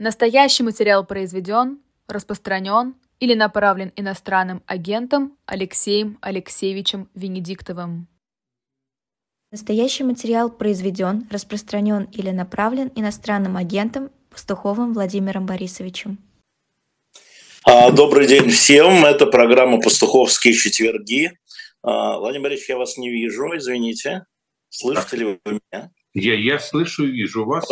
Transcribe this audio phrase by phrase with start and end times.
[0.00, 8.06] Настоящий материал произведен, распространен или направлен иностранным агентом Алексеем Алексеевичем Венедиктовым.
[9.50, 16.18] Настоящий материал произведен, распространен или направлен иностранным агентом Пастуховым Владимиром Борисовичем.
[17.64, 19.04] А, добрый день всем.
[19.04, 21.32] Это программа «Пастуховские четверги».
[21.82, 24.26] А, Владимир Борисович, я вас не вижу, извините.
[24.68, 25.90] Слышите ли вы меня?
[26.14, 27.68] Я, я слышу и вижу вас.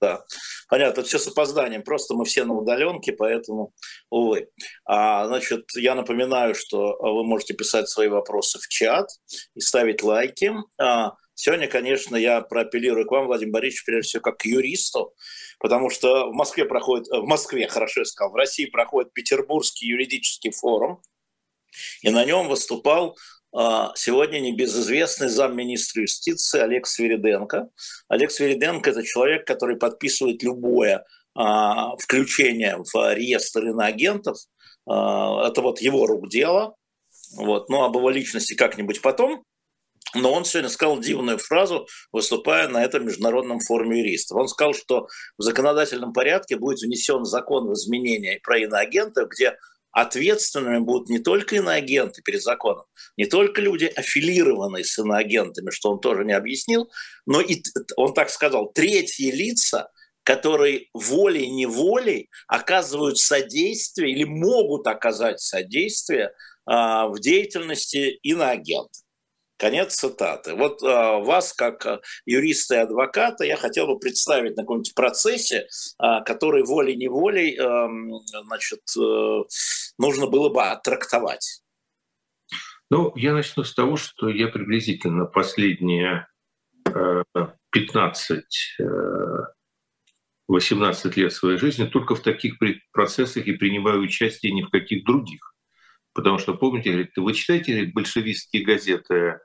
[0.00, 0.24] да.
[0.68, 1.82] Понятно, все с опозданием.
[1.82, 3.72] Просто мы все на удаленке, поэтому,
[4.10, 4.48] увы.
[4.84, 9.08] А, значит, я напоминаю, что вы можете писать свои вопросы в чат
[9.54, 10.52] и ставить лайки.
[10.80, 15.14] А, сегодня, конечно, я проапеллирую к вам, Владимир Борисович, прежде всего, как к юристу,
[15.58, 20.50] потому что в Москве проходит, в Москве, хорошо я сказал, в России проходит Петербургский юридический
[20.50, 21.00] форум,
[22.02, 23.16] и на нем выступал а,
[23.52, 27.68] сегодня небезызвестный замминистра юстиции Олег Свириденко.
[28.08, 31.04] Олег Свириденко– это человек, который подписывает любое
[31.36, 34.38] а, включение в реестр иноагентов.
[34.88, 36.74] А, это вот его рук дело.
[37.36, 37.68] Вот.
[37.68, 39.44] Ну, об его личности как-нибудь потом.
[40.14, 44.38] Но он сегодня сказал дивную фразу, выступая на этом международном форуме юристов.
[44.38, 49.58] Он сказал, что в законодательном порядке будет внесен закон в изменения про иноагентов, где
[49.96, 52.84] ответственными будут не только иноагенты перед законом,
[53.16, 56.90] не только люди, аффилированные с иноагентами, что он тоже не объяснил,
[57.24, 57.62] но и,
[57.96, 59.90] он так сказал, третьи лица,
[60.22, 66.32] которые волей-неволей оказывают содействие или могут оказать содействие
[66.66, 68.98] а, в деятельности иноагента.
[69.58, 70.54] Конец цитаты.
[70.54, 75.66] Вот а, вас, как а, юриста и адвоката, я хотел бы представить на каком-нибудь процессе,
[75.98, 77.88] а, который волей-неволей а,
[78.44, 79.44] значит, а,
[79.98, 81.62] нужно было бы оттрактовать.
[82.90, 86.28] Ну, я начну с того, что я приблизительно последние
[86.84, 87.22] э,
[87.72, 88.44] 15
[90.48, 92.54] 18 лет своей жизни только в таких
[92.92, 95.54] процессах и принимаю участие ни в каких других.
[96.12, 99.40] Потому что, помните, говорит, вы читаете большевистские газеты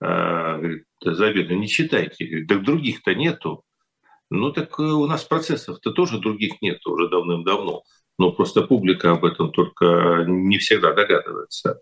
[0.00, 2.44] говорит, Забеда, не читайте.
[2.46, 3.64] Так других-то нету.
[4.30, 7.82] Ну так э, у нас процессов-то тоже других нет уже давным-давно.
[8.18, 11.80] Но просто публика об этом только не всегда догадывается.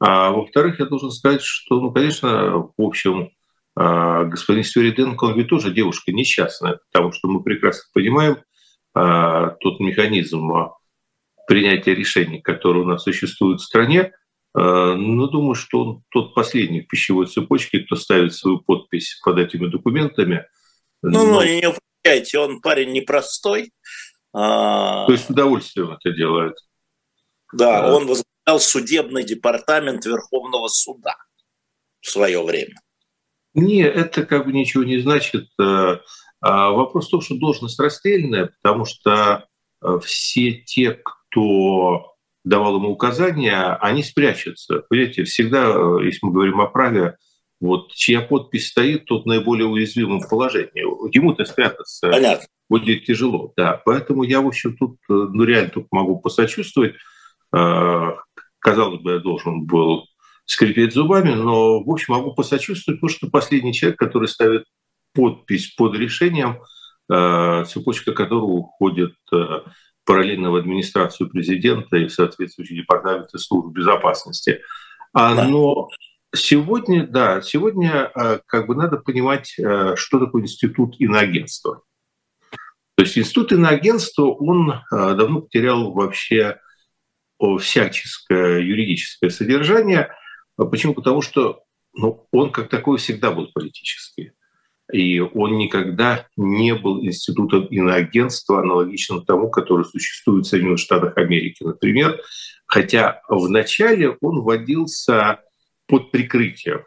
[0.00, 3.30] А во-вторых, я должен сказать, что, ну, конечно, в общем,
[3.76, 8.38] а, господин Свериденко, он ведь тоже девушка несчастная, потому что мы прекрасно понимаем
[8.94, 10.52] а, тот механизм
[11.48, 14.12] принятия решений, который у нас существует в стране,
[14.56, 19.38] Э, ну, думаю, что он тот последний в пищевой цепочке, кто ставит свою подпись под
[19.38, 20.46] этими документами.
[21.02, 21.40] Ну, Но...
[21.40, 23.72] ну не упрекайте, он парень непростой.
[24.32, 26.54] А, То есть с удовольствием это делает.
[27.52, 27.94] Да, а...
[27.94, 31.16] он возглавлял судебный департамент Верховного суда
[32.00, 32.80] в свое время.
[33.54, 35.48] Не, это как бы ничего не значит.
[35.60, 35.98] Э,
[36.40, 39.48] а вопрос в том, что должность расстрельная, потому что
[40.02, 42.13] все те, кто
[42.44, 44.84] давал ему указания, они спрячутся.
[44.88, 47.16] Понимаете, всегда, э, если мы говорим о праве,
[47.60, 51.14] вот чья подпись стоит, тот наиболее уязвимым в положении.
[51.16, 52.46] Ему-то спрятаться Понятно.
[52.68, 53.52] будет тяжело.
[53.56, 53.80] Да.
[53.84, 56.94] Поэтому я, в общем, тут э, ну, реально тут могу посочувствовать.
[57.56, 58.10] Э,
[58.58, 60.04] казалось бы, я должен был
[60.44, 64.64] скрипеть зубами, но, в общем, могу посочувствовать, потому что последний человек, который ставит
[65.14, 66.60] подпись под решением,
[67.08, 69.14] цепочка которого уходит
[70.04, 74.60] параллельно в администрацию президента и в соответствующие департаменты служб безопасности.
[75.12, 75.48] А, да.
[75.48, 75.88] Но
[76.34, 81.82] сегодня, да, сегодня а, как бы надо понимать, а, что такое институт иноагентства.
[82.96, 86.60] То есть институт иноагентства, он давно потерял вообще
[87.58, 90.14] всяческое юридическое содержание.
[90.56, 90.94] Почему?
[90.94, 94.32] Потому что ну, он как такой всегда был политический.
[94.92, 101.64] И он никогда не был институтом иноагентства, аналогичным тому, который существует в Соединенных Штатах Америки,
[101.64, 102.20] например.
[102.66, 105.40] Хотя вначале он вводился
[105.86, 106.84] под прикрытием.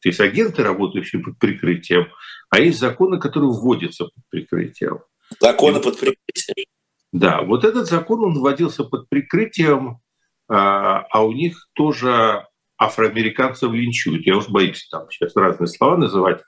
[0.00, 2.08] То есть агенты, работающие под прикрытием,
[2.50, 5.00] а есть законы, которые вводятся под прикрытием.
[5.40, 6.66] Законы под прикрытием.
[7.10, 10.00] Да, вот этот закон, он вводился под прикрытием,
[10.48, 12.46] а, а у них тоже
[12.76, 14.26] афроамериканцев линчуют.
[14.26, 16.42] Я уж боюсь там сейчас разные слова называть.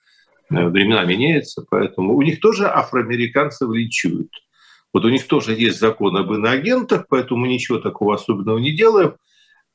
[0.50, 4.30] Э, времена меняются, поэтому у них тоже афроамериканцев лечуют.
[4.92, 9.16] Вот у них тоже есть закон об иноагентах, поэтому ничего такого особенного не делаем.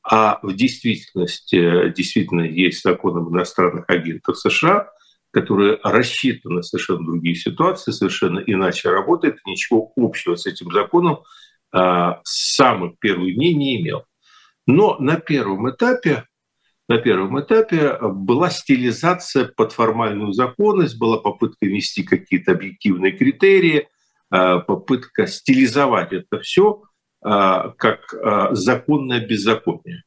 [0.03, 4.89] А в действительности действительно есть закон об иностранных агентах США,
[5.31, 11.19] который рассчитан на совершенно другие ситуации, совершенно иначе работает, ничего общего с этим законом
[11.71, 14.03] с самых первых дней не имел.
[14.65, 16.25] Но на первом этапе
[16.91, 23.87] на первом этапе была стилизация под формальную законность, была попытка ввести какие-то объективные критерии,
[24.29, 26.83] попытка стилизовать это все
[27.21, 28.13] как
[28.51, 30.03] законное беззаконие.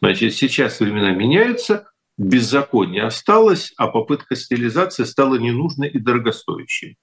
[0.00, 6.96] Значит, сейчас времена меняются, беззаконие осталось, а попытка стилизации стала ненужной и дорогостоящей.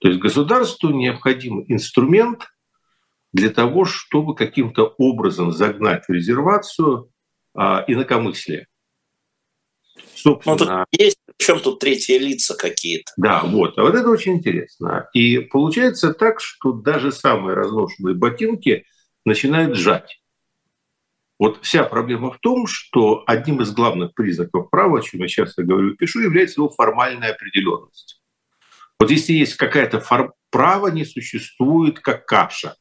[0.00, 2.46] То есть государству необходим инструмент
[3.32, 7.08] для того, чтобы каким-то образом загнать в резервацию
[7.56, 8.66] инакомыслие.
[10.14, 13.12] Собственно, ну, тут есть, в чем тут третьи лица какие-то.
[13.16, 13.76] Да, вот.
[13.78, 15.08] А вот это очень интересно.
[15.12, 18.86] И получается так, что даже самые разношенные ботинки
[19.24, 20.20] начинают сжать.
[21.38, 25.62] Вот вся проблема в том, что одним из главных признаков права, о чем я часто
[25.62, 28.22] говорю и пишу, является его формальная определенность.
[28.98, 30.32] Вот если есть какая-то фор...
[30.50, 32.76] право не существует как каша.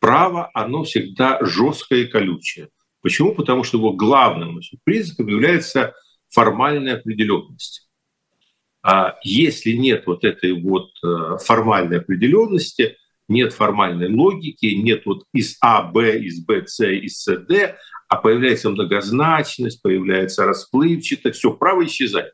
[0.00, 2.70] Право, оно всегда жесткое и колючее.
[3.06, 3.36] Почему?
[3.36, 5.94] Потому что его главным признаком является
[6.28, 7.88] формальная определенность.
[8.82, 12.96] А если нет вот этой вот э, формальной определенности,
[13.28, 18.16] нет формальной логики, нет вот из А, Б, из Б, С, из С, Д, а
[18.16, 22.32] появляется многозначность, появляется расплывчато, все, право исчезает.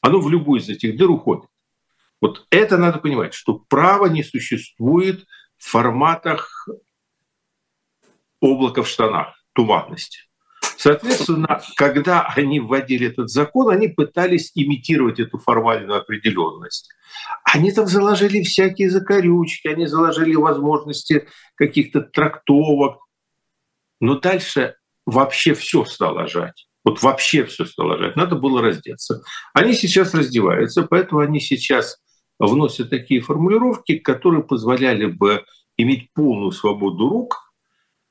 [0.00, 1.44] Оно в любую из этих дыр уходит.
[2.22, 5.26] Вот это надо понимать, что право не существует
[5.58, 6.66] в форматах
[8.40, 10.20] облака в штанах, туманности.
[10.76, 16.90] Соответственно, когда они вводили этот закон, они пытались имитировать эту формальную определенность.
[17.44, 22.98] Они там заложили всякие закорючки, они заложили возможности каких-то трактовок.
[24.00, 24.76] Но дальше
[25.06, 26.68] вообще все стало жать.
[26.84, 28.14] Вот вообще все стало жать.
[28.14, 29.22] Надо было раздеться.
[29.54, 31.96] Они сейчас раздеваются, поэтому они сейчас
[32.38, 35.44] вносят такие формулировки, которые позволяли бы
[35.78, 37.45] иметь полную свободу рук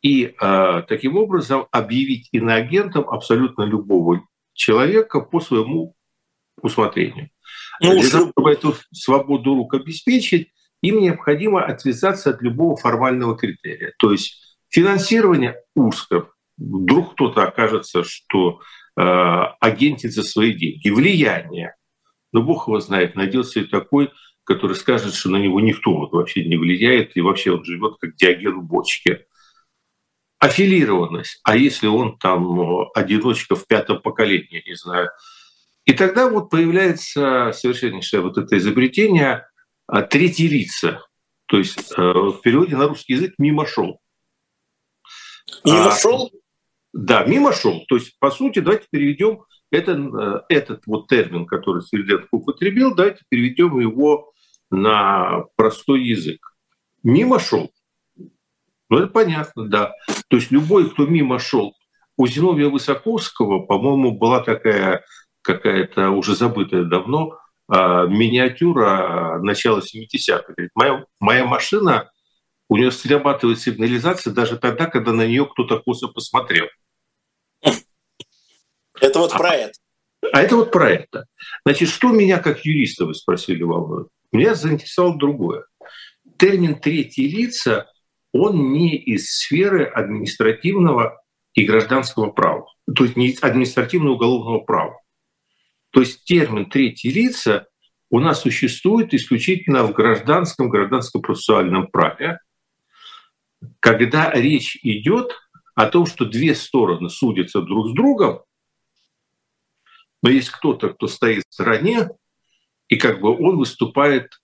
[0.05, 4.21] и э, таким образом объявить иноагентом абсолютно любого
[4.53, 5.95] человека по своему
[6.61, 7.31] усмотрению.
[7.81, 10.51] Ну, Для того, чтобы эту свободу рук обеспечить,
[10.83, 13.95] им необходимо отвязаться от любого формального критерия.
[13.97, 16.29] То есть финансирование узко.
[16.55, 18.59] Вдруг кто-то окажется, что
[18.95, 19.01] э,
[19.59, 20.91] агентит за свои деньги.
[20.91, 21.77] Влияние.
[22.31, 24.11] Но Бог его знает, найдется и такой,
[24.43, 28.15] который скажет, что на него никто вот вообще не влияет, и вообще он живет как
[28.15, 29.25] диаген в бочке.
[30.45, 31.39] Аффилированность.
[31.43, 35.09] А если он там э, одиночка в пятом поколении, не знаю,
[35.85, 39.47] и тогда вот появляется совершеннейшее вот это изобретение
[39.87, 41.01] а, третьи лица.
[41.45, 43.99] То есть э, в переводе на русский язык «мимо шел».
[45.63, 46.31] Мимо а, шел?
[46.91, 47.85] Да, мимо шел.
[47.87, 53.23] То есть, по сути, давайте переведем это, э, этот вот термин, который Сверденко употребил, давайте
[53.29, 54.33] переведем его
[54.71, 56.55] на простой язык.
[57.03, 57.71] Мимо шел.
[58.89, 59.93] Ну, это понятно, да.
[60.29, 61.75] То есть любой, кто мимо шел.
[62.17, 65.03] У Зиновия Высоковского, по-моему, была такая
[65.41, 67.37] какая-то уже забытая давно
[67.67, 70.53] а, миниатюра начала 70-х.
[70.73, 72.11] Моя, моя машина,
[72.69, 76.67] у нее срабатывает сигнализация даже тогда, когда на нее кто-то косо посмотрел.
[78.99, 79.73] Это вот про это.
[80.31, 81.25] А это вот про это.
[81.65, 84.07] Значит, что меня как юриста, вы спросили, волнует?
[84.31, 85.65] Меня заинтересовало другое.
[86.37, 87.87] Термин «третьи лица»
[88.37, 91.23] он не из сферы административного
[91.53, 94.99] и гражданского права, то есть не административного уголовного права.
[95.91, 97.67] То есть термин «третьи лица»
[98.09, 102.39] у нас существует исключительно в гражданском, гражданско-процессуальном праве,
[103.79, 105.33] когда речь идет
[105.73, 108.43] о том, что две стороны судятся друг с другом,
[110.21, 112.09] но есть кто-то, кто стоит в стороне,
[112.89, 114.41] и как бы он выступает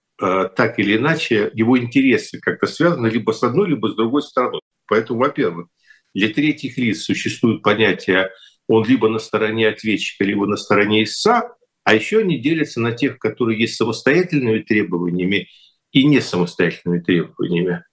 [0.55, 4.61] так или иначе, его интересы как-то связаны либо с одной, либо с другой стороной.
[4.87, 5.67] Поэтому, во-первых,
[6.13, 8.29] для третьих лиц существует понятие
[8.67, 13.17] он либо на стороне ответчика, либо на стороне истца, а еще они делятся на тех,
[13.17, 15.49] которые есть самостоятельными требованиями
[15.91, 17.83] и не самостоятельными требованиями.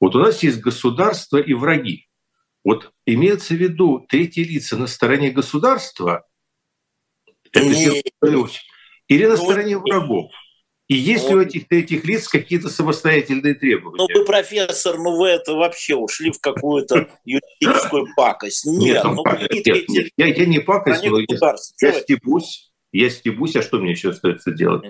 [0.00, 2.08] Вот у нас есть государство и враги.
[2.64, 6.26] Вот имеется в виду третьи лица на стороне государства,
[7.52, 7.60] это
[9.06, 10.32] или на ну, стороне врагов.
[10.88, 13.96] И есть ли у этих третьих лиц какие-то самостоятельные требования?
[13.96, 18.66] Ну, вы, профессор, ну вы это вообще ушли в какую-то юридическую пакость.
[18.66, 21.26] Нет, нет, ну, нет, нет, я, я не пакость, но я,
[21.80, 22.70] я стебусь.
[22.92, 24.84] Я стебусь, а что мне еще остается делать?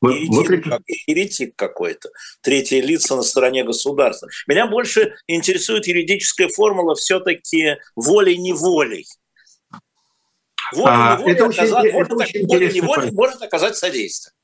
[0.00, 0.78] Мы, еретик, мы...
[1.08, 2.08] еретик какой-то.
[2.40, 4.28] Третье лицо на стороне государства.
[4.46, 9.06] Меня больше интересует юридическая формула все-таки волей-неволей.
[10.72, 14.34] Волей-неволей а, оказать, может, волей-неволей может оказать содействие.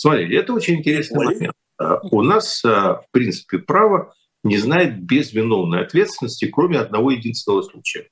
[0.00, 1.54] Смотрите, это очень интересный момент.
[1.76, 4.14] А, у нас, а, в принципе, право
[4.44, 8.08] не знает безвиновной ответственности, кроме одного единственного случая.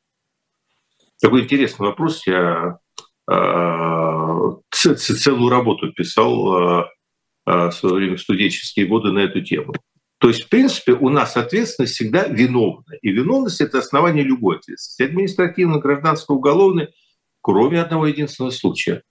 [1.23, 2.27] Такой интересный вопрос.
[2.27, 2.81] Я
[3.31, 6.89] а, целую работу писал
[7.45, 9.73] в свое время студенческие годы на эту тему.
[10.19, 12.97] То есть, в принципе, у нас ответственность всегда виновна.
[13.01, 15.09] И виновность– это основание любой ответственности.
[15.09, 16.89] Административной, гражданской, уголовной,
[17.43, 19.05] кроме одного единственного случая.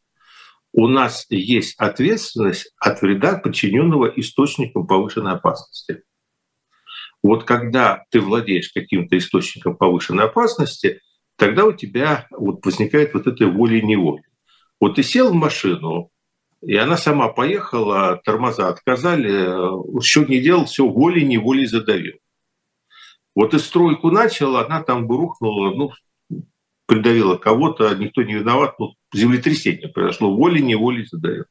[0.78, 6.04] У нас есть ответственность от вреда, подчиненного источникам повышенной опасности.
[7.24, 11.00] Вот когда ты владеешь каким-то источником повышенной опасности,
[11.38, 14.24] тогда у тебя вот возникает вот эта воля-неволя.
[14.82, 16.10] Вот ты сел в машину,
[16.62, 22.16] и она сама поехала, тормоза отказали, что не делал, все волей-неволей задавил.
[23.34, 25.92] Вот и стройку начала, она там бы рухнула, ну,
[26.86, 31.46] придавила кого-то, никто не виноват, ну, землетрясение произошло, волей-неволей задавил.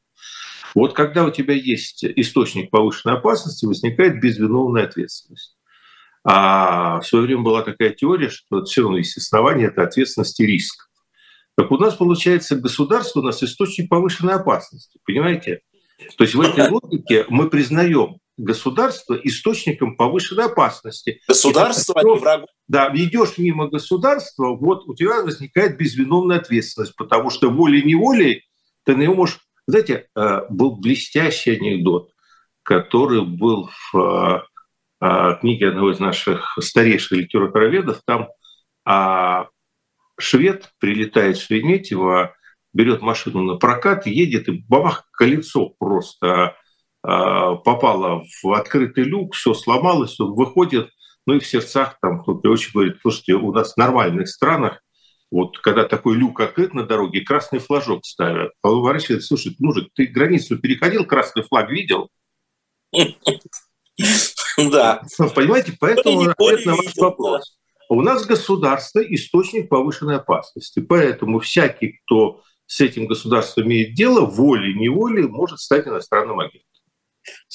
[0.73, 5.57] Вот когда у тебя есть источник повышенной опасности, возникает безвиновная ответственность.
[6.23, 10.45] А в свое время была такая теория, что все равно есть основания, это ответственность и
[10.45, 10.89] риск.
[11.55, 15.61] Так у нас получается государство у нас источник повышенной опасности, понимаете?
[16.17, 21.21] То есть в этой логике мы признаем государство источником повышенной опасности.
[21.27, 22.45] Государство, а не враг.
[22.67, 28.43] Да, идешь мимо государства, вот у тебя возникает безвиновная ответственность, потому что волей-неволей
[28.83, 29.39] ты на него можешь...
[29.67, 32.11] Знаете, э, был блестящий анекдот,
[32.63, 34.41] который был в э,
[35.01, 38.01] э, книге одного из наших старейших литературоведов.
[38.05, 38.29] Там
[38.85, 39.47] а,
[40.19, 42.35] швед прилетает в Шереметьево,
[42.73, 46.55] берет машину на прокат, едет, и бабах, колесо просто
[47.07, 50.89] э, попало в открытый люк, все сломалось, он выходит,
[51.25, 54.81] ну и в сердцах там кто-то очень говорит, слушайте, у нас в нормальных странах,
[55.31, 58.51] вот когда такой люк открыт на дороге, красный флажок ставят.
[58.61, 62.09] А он ворачивает, слушай, мужик, ты границу переходил, красный флаг видел?
[64.57, 65.01] Да.
[65.35, 67.57] Понимаете, поэтому ответ на ваш вопрос.
[67.89, 70.79] У нас государство– источник повышенной опасности.
[70.79, 76.74] Поэтому всякий, кто с этим государством имеет дело, волей-неволей может стать иностранным агентом.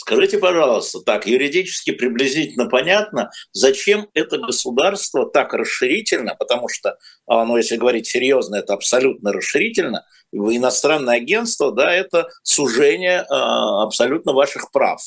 [0.00, 7.58] Скажите, пожалуйста, так юридически приблизительно понятно, зачем это государство так расширительно, потому что, а, ну,
[7.58, 15.02] если говорить серьезно, это абсолютно расширительно, иностранное агентство, да, это сужение а, абсолютно ваших прав.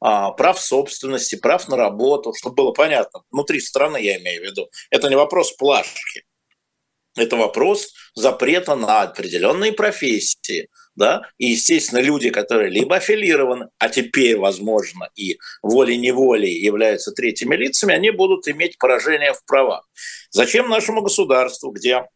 [0.00, 4.68] А, прав собственности, прав на работу, чтобы было понятно, внутри страны я имею в виду.
[4.90, 6.22] Это не вопрос плашки,
[7.16, 14.36] это вопрос запрета на определенные профессии, да, и, естественно, люди, которые либо аффилированы, а теперь,
[14.38, 19.86] возможно, и волей-неволей являются третьими лицами, они будут иметь поражение в правах.
[20.30, 22.06] Зачем нашему государству, где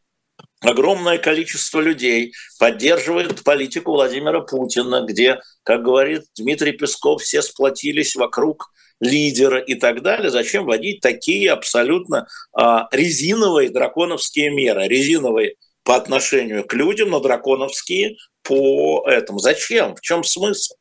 [0.61, 8.71] огромное количество людей поддерживает политику Владимира Путина, где, как говорит Дмитрий Песков, все сплотились вокруг
[9.01, 10.31] лидера и так далее.
[10.31, 14.89] Зачем вводить такие абсолютно а, резиновые драконовские меры?
[14.89, 15.57] Резиновые
[15.90, 19.40] по отношению к людям, но драконовские по этому.
[19.40, 19.97] Зачем?
[19.97, 20.75] В чем смысл?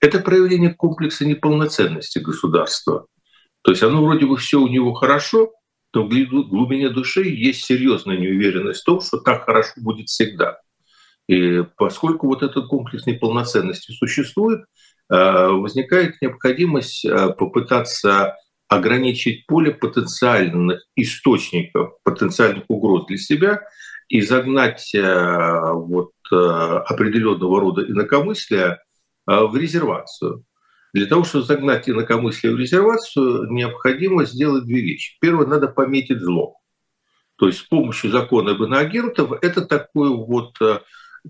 [0.00, 3.06] Это проявление комплекса неполноценности государства.
[3.62, 5.50] То есть оно вроде бы все у него хорошо,
[5.90, 10.60] то в глубине души есть серьезная неуверенность в том, что так хорошо будет всегда.
[11.26, 18.36] И поскольку вот этот комплекс неполноценности существует, э, возникает необходимость э, попытаться
[18.68, 23.62] ограничить поле потенциальных источников, потенциальных угроз для себя
[24.10, 28.84] и загнать э, вот определенного рода инакомыслия
[29.26, 30.44] в резервацию.
[30.92, 35.16] Для того, чтобы загнать инакомыслие в резервацию, необходимо сделать две вещи.
[35.20, 36.60] Первое, надо пометить зло.
[37.40, 40.80] То есть с помощью закона об иноагентов это такое вот э,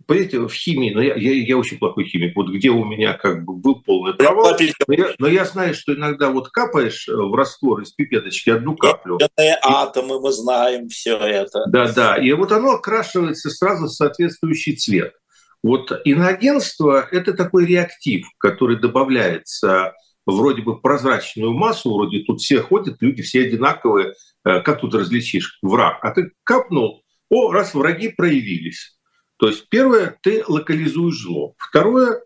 [0.07, 3.45] Понимаете, в химии, но я, я, я очень плохой химик, вот где у меня как
[3.45, 4.57] бы был полный провал,
[4.87, 8.77] но я, но я знаю, что иногда вот капаешь э, в раствор из пипеточки одну
[8.77, 9.19] каплю.
[9.19, 11.65] И, атомы, мы знаем все это.
[11.67, 15.15] Да, да, и вот оно окрашивается сразу в соответствующий цвет.
[15.63, 19.95] Вот иноагентство– это такой реактив, который добавляется
[20.25, 25.59] вроде бы прозрачную массу, вроде тут все ходят, люди все одинаковые, э, как тут различишь
[25.63, 25.99] враг?
[26.03, 28.97] А ты капнул, о, раз враги проявились.
[29.41, 31.55] То есть первое, ты локализуешь зло.
[31.57, 32.23] Второе,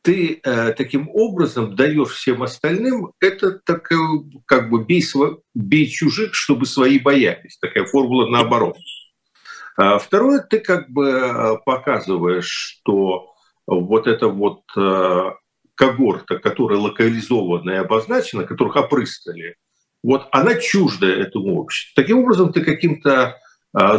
[0.00, 3.98] ты э, таким образом даешь всем остальным, это такая,
[4.46, 5.04] как бы бей,
[5.54, 7.58] бей чужих, чтобы свои боялись.
[7.58, 8.78] Такая формула наоборот.
[9.76, 13.34] А второе, ты как бы показываешь, что
[13.66, 15.30] вот эта вот э,
[15.74, 19.56] когорта, которая локализована и обозначена, которых опрыскали,
[20.02, 21.92] вот она чуждая этому обществу.
[21.96, 23.36] Таким образом, ты каким-то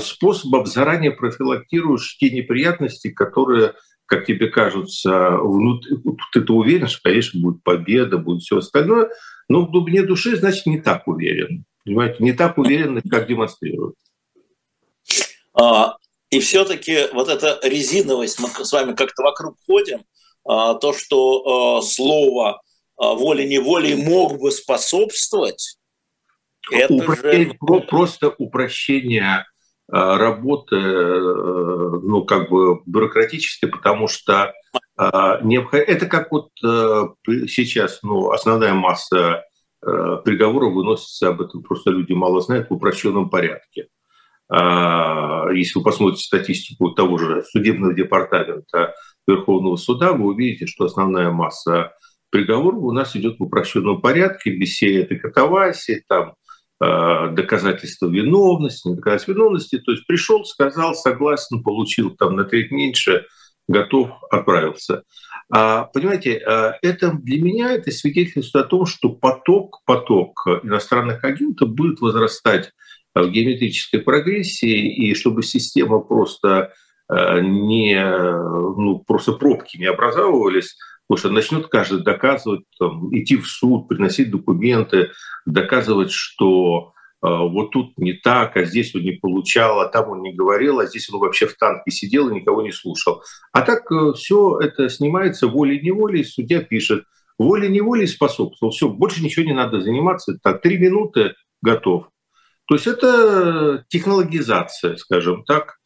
[0.01, 3.74] способом заранее профилактируешь те неприятности, которые,
[4.05, 5.98] как тебе кажутся, внутри,
[6.34, 9.10] ты, ты уверен, что, конечно, будет победа, будет все остальное,
[9.48, 11.65] но в глубине души, значит, не так уверен.
[11.86, 13.96] Понимаете, не так уверен, как демонстрируют.
[15.53, 15.98] А,
[16.29, 20.03] и все-таки вот эта резиновость, мы с вами как-то вокруг ходим,
[20.43, 22.62] то, что слово
[22.98, 25.77] волей-неволей мог бы способствовать,
[26.72, 27.79] это Упрощение, же...
[27.88, 29.46] Просто упрощение
[29.89, 34.53] работы, ну, как бы бюрократической, потому что
[34.98, 39.44] это как вот сейчас, ну, основная масса
[39.82, 43.88] приговоров выносится, об этом просто люди мало знают, в упрощенном порядке.
[44.50, 48.94] А, если вы посмотрите статистику того же судебного департамента
[49.27, 51.91] Верховного суда, вы увидите, что основная масса
[52.29, 56.36] приговоров у нас идет в упрощенном порядке, без всей этой катавасии, там,
[56.79, 59.79] а, доказательства виновности, доказательства виновности.
[59.79, 63.25] То есть пришел, сказал, согласен, получил там на треть меньше,
[63.67, 65.03] готов, отправился.
[65.50, 71.69] А, понимаете, а, это для меня это свидетельствует о том, что поток, поток иностранных агентов
[71.69, 72.72] будет возрастать
[73.15, 76.74] в геометрической прогрессии, и чтобы система просто
[77.10, 80.77] э, не, ну, просто пробки не образовывались,
[81.16, 85.12] что начнет каждый доказывать, там, идти в суд, приносить документы,
[85.46, 86.92] доказывать, что
[87.24, 90.80] э, вот тут не так, а здесь он не получал, а там он не говорил,
[90.80, 93.24] а здесь он вообще в танке сидел и никого не слушал.
[93.54, 97.06] А так э, все это снимается волей-неволей, судья пишет,
[97.40, 102.10] волей-неволей способствовал, все, больше ничего не надо заниматься, так, три минуты готов.
[102.68, 105.78] То есть это технологизация, скажем так,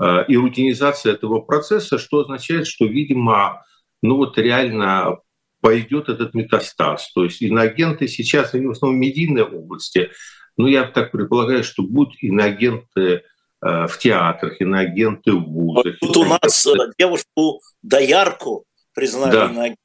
[0.00, 3.62] э, и рутинизация этого процесса, что означает, что, видимо,
[4.02, 5.18] ну вот реально
[5.60, 7.12] пойдет этот метастаз.
[7.12, 10.10] То есть иноагенты сейчас, они в основном в медийной области,
[10.56, 15.98] но я так предполагаю, что будут иноагенты э, в театрах, иноагенты в вузах.
[16.00, 16.66] Тут у нас
[16.98, 18.64] девушку Доярку
[18.94, 19.46] признали да.
[19.46, 19.84] иноагентом.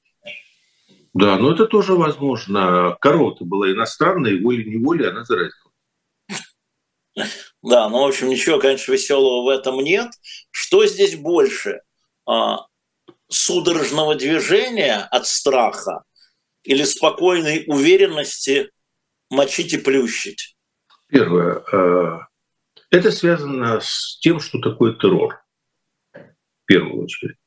[1.14, 2.98] Да, но это тоже возможно.
[3.00, 5.72] Корова-то была иностранная, волей-неволей она заразила.
[7.64, 10.12] Да, ну, в общем, ничего, конечно, веселого в этом нет.
[10.52, 11.82] Что здесь больше?
[13.28, 16.04] Судорожного движения от страха
[16.64, 18.72] или спокойной уверенности
[19.30, 20.56] мочить и плющить?
[21.08, 21.64] Первое.
[21.72, 22.28] А,
[22.92, 25.40] это связано с тем, что такое террор.
[26.14, 27.38] В первую очередь.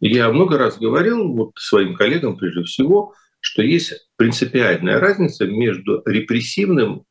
[0.00, 7.04] Я много раз говорил вот своим коллегам, прежде всего, что есть принципиальная разница между репрессивным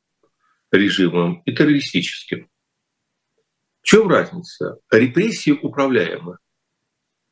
[0.72, 2.50] режимом и террористическим.
[3.82, 4.78] В чем разница?
[4.92, 6.38] Репрессии управляемы.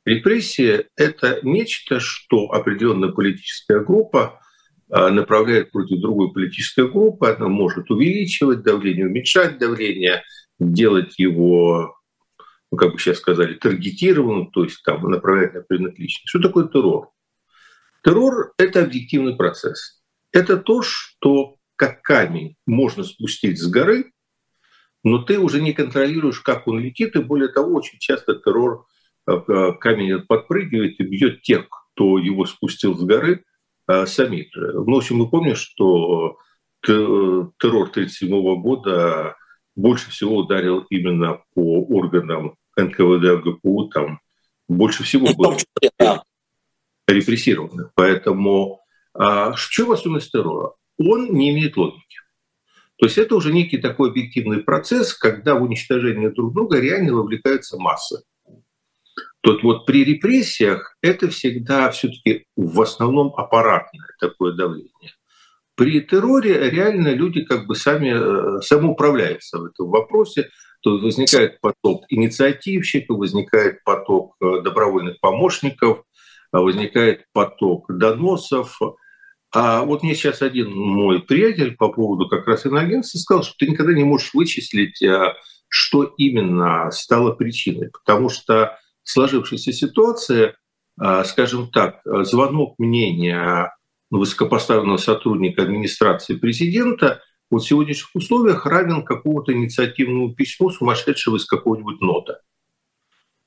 [0.05, 4.41] Репрессия– это нечто, что определенная политическая группа
[4.89, 7.29] а, направляет против другой политической группы.
[7.29, 10.23] Она может увеличивать давление, уменьшать давление,
[10.59, 11.95] делать его,
[12.71, 15.95] ну, как бы сейчас сказали, таргетированным, то есть там, направлять на предмет.
[16.25, 17.09] Что такое террор?
[18.03, 20.01] Террор– это объективный процесс.
[20.33, 24.11] Это то, что как камень можно спустить с горы,
[25.03, 28.85] но ты уже не контролируешь, как он летит, и более того, очень часто террор,
[29.25, 33.43] камень подпрыгивает и бьет тех, кто его спустил с горы,
[33.87, 34.73] э, самих же.
[34.73, 36.37] Ну, в общем, мы помним, что
[36.81, 39.35] террор 1937 года
[39.75, 44.19] больше всего ударил именно по органам НКВД, ГПУ, там
[44.67, 45.57] больше всего было
[47.07, 47.91] репрессированных.
[47.95, 48.81] Поэтому
[49.13, 50.73] а, в чем особенность террора?
[50.97, 52.17] он не имеет логики.
[52.97, 57.77] То есть это уже некий такой объективный процесс, когда в уничтожение друг друга реально вовлекаются
[57.77, 58.23] массы.
[59.43, 65.11] Тут вот при репрессиях это всегда все-таки в основном аппаратное такое давление.
[65.75, 70.49] При терроре реально люди как бы сами э, самоуправляются в этом вопросе.
[70.81, 76.03] То возникает поток инициативщиков, возникает поток э, добровольных помощников,
[76.53, 78.79] возникает поток доносов,
[79.53, 83.67] а вот мне сейчас один мой приятель по поводу как раз иноагентства сказал, что ты
[83.67, 85.35] никогда не можешь вычислить, а,
[85.67, 90.55] что именно стало причиной, потому что сложившаяся ситуация,
[90.99, 93.75] а, скажем так, звонок мнения
[94.09, 102.01] высокопоставленного сотрудника администрации президента вот в сегодняшних условиях равен какому-то инициативному письму сумасшедшего из какого-нибудь
[102.01, 102.41] нота.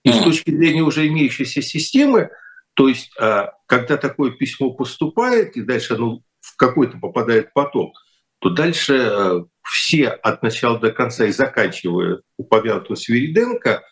[0.05, 2.31] И с точки зрения уже имеющейся системы,
[2.75, 7.99] то есть, а, когда такое письмо поступает, и дальше оно в какой-то попадает поток,
[8.39, 13.83] то дальше а, все от начала до конца и заканчивая упомянутого Свириденко,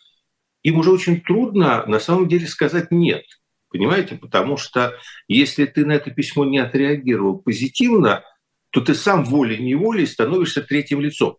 [0.64, 3.24] им уже очень трудно на самом деле сказать «нет».
[3.68, 4.16] Понимаете?
[4.16, 4.98] Потому что
[5.28, 8.24] если ты на это письмо не отреагировал позитивно,
[8.70, 11.38] то ты сам волей-неволей становишься третьим лицом.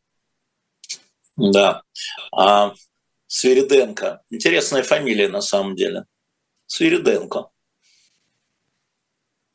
[1.37, 1.81] Да.
[2.33, 2.73] А,
[3.27, 4.21] Свириденко.
[4.29, 6.05] Интересная фамилия на самом деле.
[6.65, 7.49] Свириденко.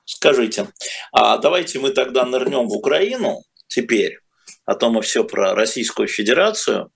[0.05, 0.69] Скажите,
[1.13, 4.19] а давайте мы тогда нырнем в Украину теперь,
[4.65, 6.91] а то мы все про Российскую Федерацию.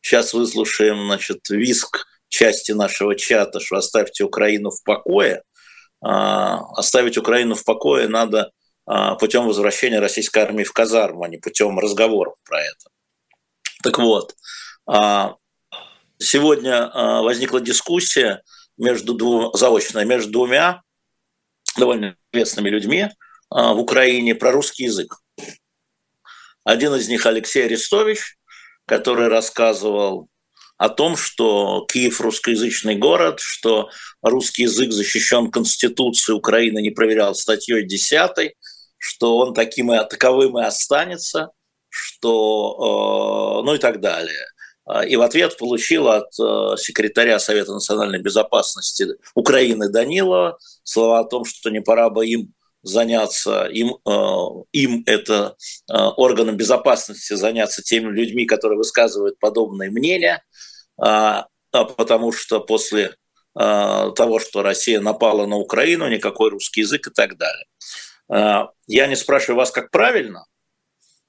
[0.00, 5.42] Сейчас выслушаем, значит, виск части нашего чата, что оставьте Украину в покое.
[6.00, 8.50] оставить Украину в покое надо
[9.18, 12.90] путем возвращения российской армии в казарму, а не путем разговоров про это.
[13.82, 14.34] Так вот,
[16.18, 16.90] сегодня
[17.22, 18.42] возникла дискуссия
[18.76, 20.82] между дву, заочная между двумя
[21.78, 23.08] довольно известными людьми
[23.50, 25.16] в Украине про русский язык.
[26.64, 28.36] Один из них Алексей Арестович,
[28.86, 30.28] который рассказывал
[30.76, 33.90] о том, что Киев русскоязычный город, что
[34.22, 38.54] русский язык защищен Конституцией Украины, не проверял статьей 10,
[38.98, 41.50] что он таким и таковым и останется,
[41.88, 44.46] что, э, ну и так далее.
[45.08, 51.46] И в ответ получил от э, секретаря Совета национальной безопасности Украины Данилова слова о том,
[51.46, 52.52] что не пора бы им
[52.84, 55.56] заняться, им, э, им это
[55.90, 60.44] э, органам безопасности заняться теми людьми, которые высказывают подобные мнения,
[61.00, 63.16] а, а потому что после
[63.58, 67.66] э, того, что Россия напала на Украину, никакой русский язык и так далее.
[68.86, 70.46] Я не спрашиваю вас, как правильно,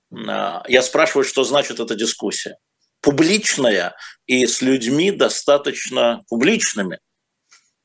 [0.10, 2.58] я спрашиваю, что значит эта дискуссия.
[3.02, 3.96] Публичная
[4.28, 7.00] и с людьми достаточно публичными–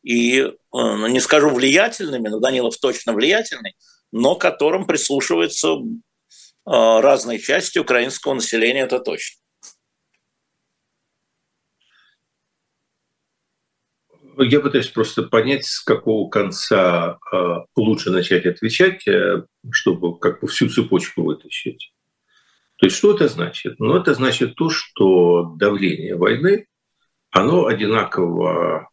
[0.03, 3.75] и, э, ну, не скажу влиятельными, но Данилов точно влиятельный,
[4.13, 5.81] но которым прислушиваются э,
[6.65, 9.41] разные части украинского населения, это точно.
[14.39, 17.37] Я пытаюсь просто понять, с какого конца э,
[17.77, 19.05] лучше начать отвечать,
[19.71, 21.93] чтобы как бы всю цепочку вытащить.
[22.77, 23.79] То есть что это значит?
[23.79, 26.67] Ну, это значит то, что давление войны,
[27.31, 28.89] оно одинаково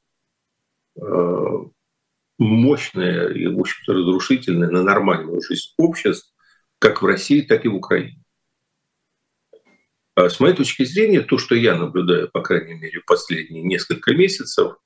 [2.39, 6.33] мощное и, в общем-то, разрушительное на нормальную жизнь обществ,
[6.79, 8.23] как в России, так и в Украине.
[10.15, 14.77] А с моей точки зрения, то, что я наблюдаю, по крайней мере, последние несколько месяцев,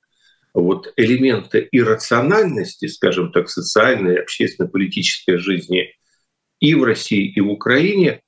[0.54, 5.94] вот элементы иррациональности, скажем так, социальной, общественной, политической жизни
[6.60, 8.20] и в России, и в Украине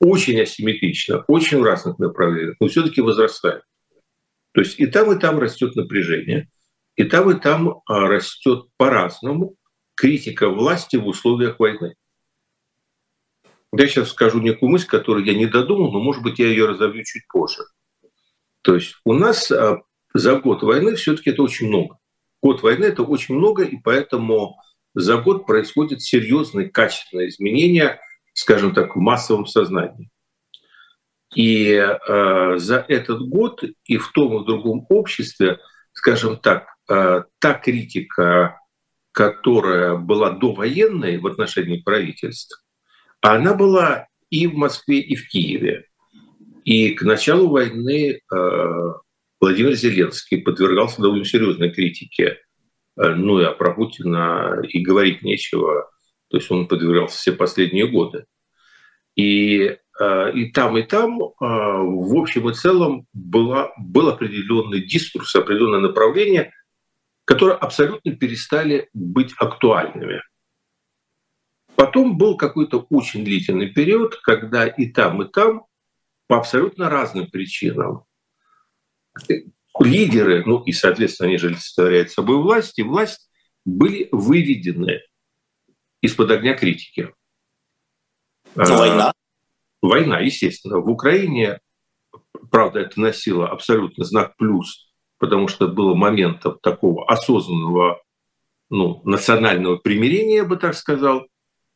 [0.00, 3.62] очень асимметрично, очень в разных направлениях, но все-таки возрастает.
[4.52, 6.48] То есть и там, и там растет напряжение–
[6.96, 9.56] и там, и там а, растет по-разному
[9.94, 11.94] критика власти в условиях войны.
[13.76, 17.04] Я сейчас скажу некую мысль, которую я не додумал, но, может быть, я ее разовью
[17.04, 17.62] чуть позже.
[18.62, 19.82] То есть у нас а,
[20.14, 21.98] за год войны все-таки это очень много.
[22.42, 24.56] Год войны это очень много, и поэтому
[24.94, 28.00] за год происходит серьезные качественные изменения,
[28.32, 30.10] скажем так, в массовом сознании.
[31.34, 35.58] И э, за этот год и в том и в другом обществе,
[35.92, 38.58] скажем так, та критика,
[39.12, 42.64] которая была довоенной в отношении правительств,
[43.20, 45.86] она была и в Москве, и в Киеве.
[46.64, 48.92] И к началу войны э,
[49.40, 52.38] Владимир Зеленский подвергался довольно серьезной критике.
[52.96, 55.90] Э, ну и про Путина и говорить нечего.
[56.28, 58.24] То есть он подвергался все последние годы.
[59.16, 59.76] И,
[60.34, 66.52] и там, и там, в общем и целом, была, был определенный дискурс, определенное направление–
[67.30, 70.20] которые абсолютно перестали быть актуальными.
[71.76, 75.64] Потом был какой-то очень длительный период, когда и там, и там
[76.26, 78.04] по абсолютно разным причинам
[79.78, 83.30] лидеры, ну и, соответственно, они же олицетворяют собой власть, и власть
[83.64, 85.00] были выведены
[86.00, 87.14] из-под огня критики.
[88.56, 89.12] Но а, война?
[89.80, 90.80] Война, естественно.
[90.80, 91.60] В Украине,
[92.50, 94.88] правда, это носило абсолютно знак плюс–
[95.20, 98.02] потому что было моментом такого осознанного
[98.70, 101.26] ну, национального примирения, я бы так сказал.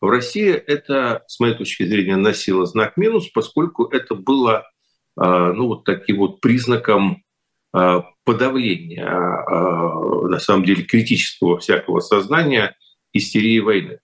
[0.00, 4.64] В России это, с моей точки зрения, носило знак минус, поскольку это было
[5.16, 7.22] а, ну, вот таким вот признаком
[7.72, 12.74] а, подавления, а, на самом деле, критического всякого сознания
[13.12, 13.98] истерии войны.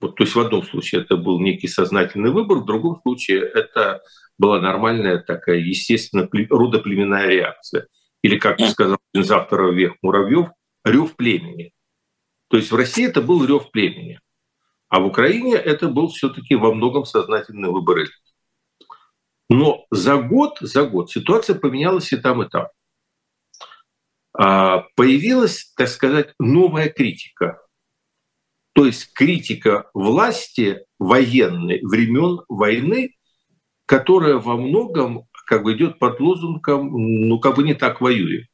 [0.00, 4.02] Вот, то есть в одном случае это был некий сознательный выбор, в другом случае это
[4.36, 7.86] была нормальная такая, естественно, родоплеменная реакция–
[8.22, 10.48] или, как сказал один из авторов «Вех Муравьев»,
[10.84, 11.72] рев племени.
[12.48, 14.20] То есть в России это был рев племени,
[14.88, 18.10] а в Украине это был все-таки во многом сознательный выбор элит.
[19.50, 22.68] Но за год, за год ситуация поменялась и там, и там.
[24.34, 27.60] А, появилась, так сказать, новая критика.
[28.74, 33.16] То есть критика власти военной времен войны,
[33.86, 38.46] которая во многом как бы идет под лозунгом, ну, как бы не так воюем.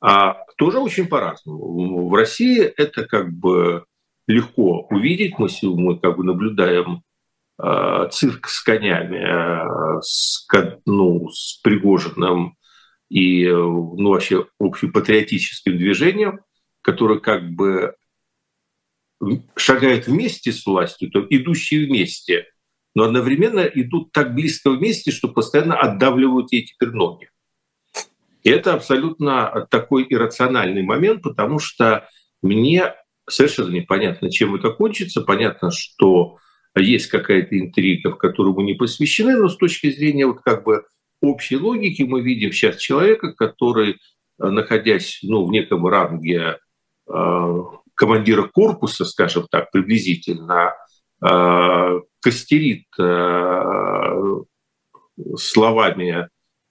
[0.00, 2.08] А тоже очень по-разному.
[2.08, 3.84] В России это как бы
[4.26, 5.38] легко увидеть.
[5.38, 7.02] Мы, мы как бы наблюдаем
[7.62, 10.48] э, цирк с конями, э, с,
[10.86, 12.56] ну, с Пригожиным
[13.10, 16.40] и ну, вообще общепатриотическим движением,
[16.80, 17.94] которое как бы
[19.56, 22.46] шагает вместе с властью, то идущие вместе,
[22.94, 27.30] но одновременно идут так близко вместе, что постоянно отдавливают ей теперь ноги.
[28.42, 32.08] И это абсолютно такой иррациональный момент, потому что
[32.42, 32.94] мне
[33.28, 35.22] совершенно непонятно, чем это кончится.
[35.22, 36.38] Понятно, что
[36.76, 40.84] есть какая-то интрига, в которую мы не посвящены, но с точки зрения вот как бы
[41.20, 43.98] общей логики мы видим сейчас человека, который,
[44.38, 46.58] находясь ну, в неком ранге
[47.08, 47.62] э,
[47.94, 50.74] командира корпуса, скажем так, приблизительно,
[51.24, 54.34] э, костерит э,
[55.36, 56.28] словами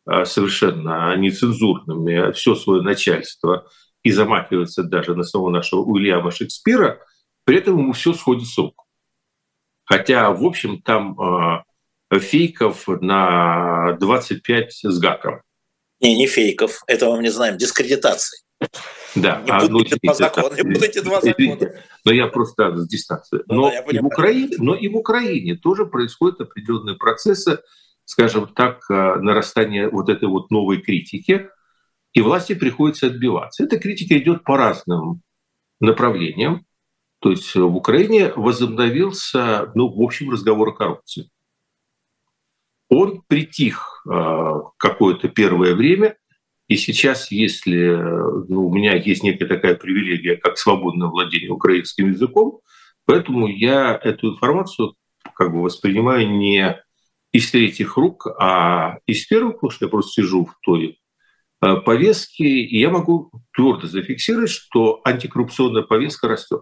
[0.10, 3.68] э, совершенно нецензурными все свое начальство
[4.04, 7.00] и замахивается даже на самого нашего Уильяма Шекспира,
[7.44, 8.84] при этом ему все сходит с рук.
[9.84, 11.64] Хотя, в общем, там
[12.10, 15.42] фейков на 25 с гаком.
[16.00, 18.40] Не, не фейков, это мы не знаем, дискредитации.
[19.16, 21.74] Да, не а, ну, два закона, не путайте два закона.
[22.06, 23.42] Но я просто с дистанции.
[23.48, 27.60] Ну но, да, и в Украине, но и в Украине тоже происходят определенные процессы,
[28.06, 31.50] скажем так, э, нарастания вот этой вот новой критики,
[32.14, 33.64] и власти приходится отбиваться.
[33.64, 35.22] Эта критика идет по разным
[35.80, 36.66] направлениям.
[37.20, 41.30] То есть в Украине возобновился, ну, в общем, разговор о коррупции.
[42.90, 46.18] Он притих э, какое-то первое время,
[46.72, 47.76] и сейчас, если
[48.48, 52.62] ну, у меня есть некая такая привилегия, как свободное владение украинским языком,
[53.04, 54.96] поэтому я эту информацию
[55.36, 56.82] как бы воспринимаю не
[57.34, 60.98] из третьих рук, а из первых, потому что я просто сижу в той
[61.62, 66.62] э, повестке, и я могу твердо зафиксировать, что антикоррупционная повестка растет.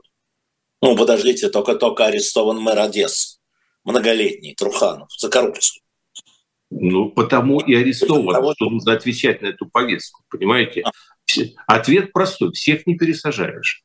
[0.82, 3.38] Ну, подождите, только-только арестован мэр Одессы,
[3.84, 5.79] многолетний, Труханов, за коррупцию.
[6.72, 10.84] Ну, потому и арестован, того, что нужно отвечать на эту повестку, понимаете?
[10.86, 10.92] А.
[11.68, 13.84] Ответ простой, всех не пересажаешь.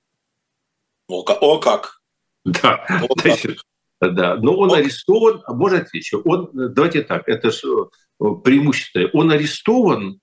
[1.08, 2.00] О, о как!
[2.44, 3.40] Да, о, как.
[4.00, 4.36] да.
[4.36, 4.76] но он о.
[4.76, 7.68] арестован, а можно отвечу, он, давайте так, это же
[8.20, 10.20] э, преимущество, он арестован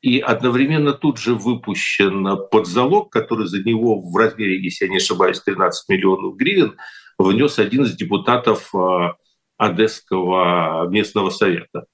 [0.00, 4.98] и одновременно тут же выпущен под залог, который за него в размере, если я не
[4.98, 6.76] ошибаюсь, 13 миллионов гривен
[7.18, 9.12] внес один из депутатов э,
[9.56, 11.84] Одесского местного совета.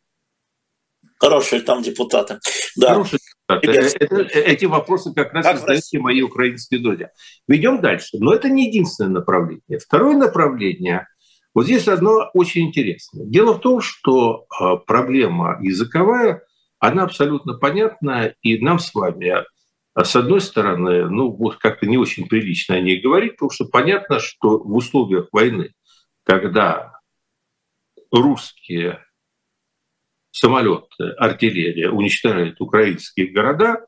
[1.25, 2.39] Хорошие там депутаты.
[2.77, 2.89] Да.
[2.89, 3.95] Хорошие депутаты.
[4.01, 7.11] Это, эти вопросы как раз как задаются мои украинские друзья.
[7.49, 8.19] Идем дальше.
[8.19, 9.79] Но это не единственное направление.
[9.79, 11.07] Второе направление,
[11.55, 13.27] вот здесь одно очень интересное.
[13.27, 16.43] Дело в том, что а, проблема языковая,
[16.79, 19.45] она абсолютно понятна, и нам с вами
[19.95, 23.67] а, с одной стороны, ну вот как-то не очень прилично о ней говорить, потому что
[23.67, 25.73] понятно, что в условиях войны,
[26.25, 26.99] когда
[28.11, 29.01] русские
[30.35, 33.87] самолеты, артиллерия уничтожает украинские города,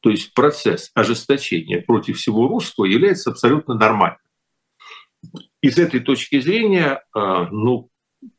[0.00, 4.20] то есть процесс ожесточения против всего русского является абсолютно нормальным.
[5.62, 7.88] И с этой точки зрения, а, ну,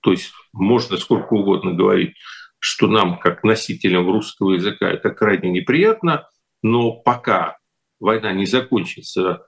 [0.02, 2.14] то есть можно сколько угодно говорить,
[2.60, 6.30] что нам, как носителям русского языка, это крайне неприятно,
[6.62, 7.58] но пока
[8.00, 9.48] война не закончится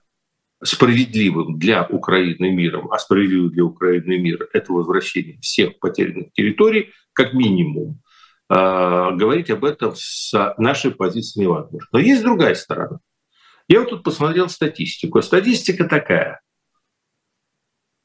[0.63, 7.34] справедливым для Украины миром, а справедливым для Украины мир– это возвращение всех потерянных территорий, как
[7.34, 8.02] минимум,
[8.50, 11.88] э, говорить об этом с нашей позиции невозможно.
[11.92, 13.00] Но есть другая сторона.
[13.68, 15.22] Я вот тут посмотрел статистику.
[15.22, 16.40] Статистика такая.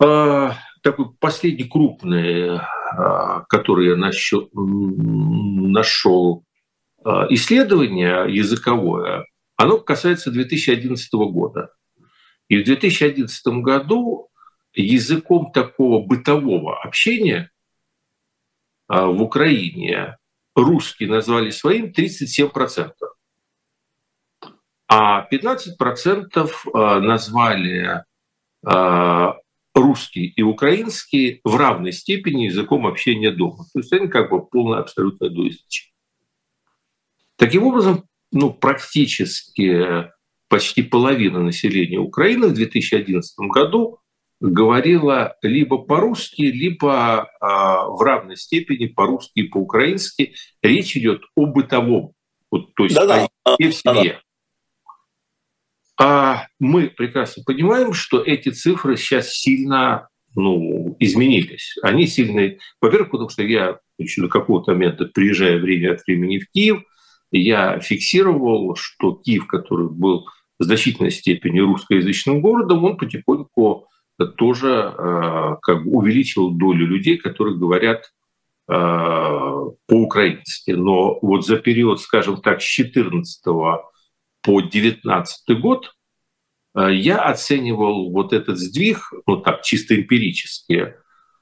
[0.03, 0.51] Э,
[0.83, 2.61] такой последний крупный, э,
[3.49, 6.45] который я нашел, нашел
[7.29, 11.69] исследование языковое, оно касается 2011 года.
[12.49, 14.31] И в 2011 году
[14.73, 17.51] языком такого бытового общения
[19.03, 20.17] в Украине
[20.55, 22.93] русские назвали своим 37%,
[24.89, 28.05] а 15% а, назвали
[28.65, 29.37] а,
[29.75, 33.65] русский и украинский в равной степени языком общения дома.
[33.73, 35.93] То есть они как бы полное абсолютное двуязычие.
[37.37, 40.09] Таким образом, ну, практически
[40.49, 43.99] почти половина населения Украины в 2011 году
[44.51, 50.35] говорила либо по-русски, либо а, в равной степени по-русски и по-украински.
[50.63, 52.13] Речь идет о бытовом,
[52.51, 53.29] вот, то есть да -да.
[53.45, 54.21] о в семье.
[55.99, 61.77] А мы прекрасно понимаем, что эти цифры сейчас сильно ну, изменились.
[61.83, 62.57] Они сильно...
[62.81, 66.83] Во-первых, потому что я еще до какого-то момента приезжая время от времени в Киев,
[67.31, 70.27] я фиксировал, что Киев, который был
[70.59, 77.57] в значительной степени русскоязычным городом, он потихоньку тоже э, как бы увеличил долю людей, которые
[77.57, 78.11] говорят
[78.67, 80.71] по-украински.
[80.71, 85.95] Но вот за период, скажем так, с 14 по 19 год
[86.75, 90.95] я оценивал вот этот сдвиг, ну так, чисто эмпирически,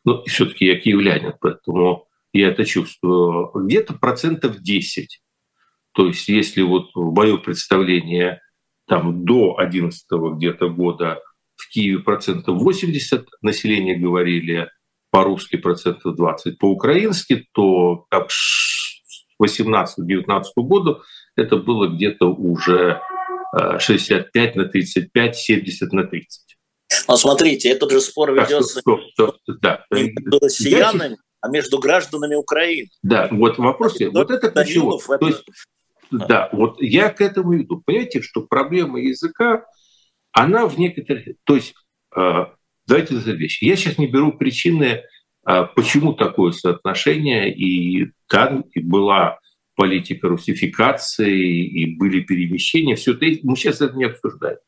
[0.04, 5.22] ну, все-таки я киевлянин, поэтому я это чувствую, где-то процентов 10.
[5.92, 8.40] То есть если вот в мое представление
[8.86, 10.04] там до 11
[10.36, 11.20] где-то года
[11.62, 14.68] в Киеве процентов 80 населения говорили
[15.10, 19.02] по-русски процентов 20, по-украински, то как с
[19.42, 21.00] 18-19 года
[21.36, 23.00] это было где-то уже
[23.78, 26.56] 65 э, на 35, 70 на 30.
[27.08, 29.84] Но смотрите, этот же спор ведется стоп, стоп, стоп, да.
[29.90, 32.88] не между россиянами, а между гражданами Украины.
[33.02, 34.98] Да, вот вопрос, вот это ключевое.
[34.98, 35.18] Это...
[35.18, 35.44] То есть,
[36.10, 37.82] да, вот я к этому иду.
[37.84, 39.64] Понимаете, что проблема языка,
[40.32, 41.24] она в некоторых...
[41.44, 41.74] То есть,
[42.16, 42.46] э,
[42.86, 43.64] давайте за вещи.
[43.64, 45.02] Я сейчас не беру причины,
[45.46, 49.38] э, почему такое соотношение, и там и была
[49.74, 54.58] политика русификации, и были перемещения, все это, мы сейчас это не обсуждаем.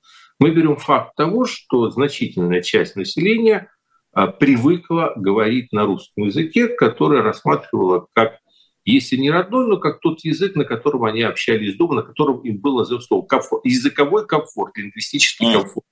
[0.40, 3.70] Мы берем факт того, что значительная часть населения
[4.12, 8.38] а, привыкла говорить на русском языке, который рассматривала как,
[8.85, 12.59] если не родной, но как тот язык, на котором они общались дома, на котором им
[12.59, 15.87] было за слово комфорт, языковой комфорт, лингвистический комфорт.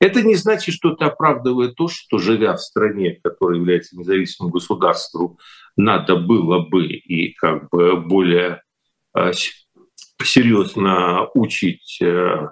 [0.00, 5.38] Это не значит, что это оправдывает то, что, живя в стране, которая является независимым государством,
[5.76, 8.62] надо было бы и как бы более
[9.14, 9.30] а,
[10.22, 12.48] серьезно учить э,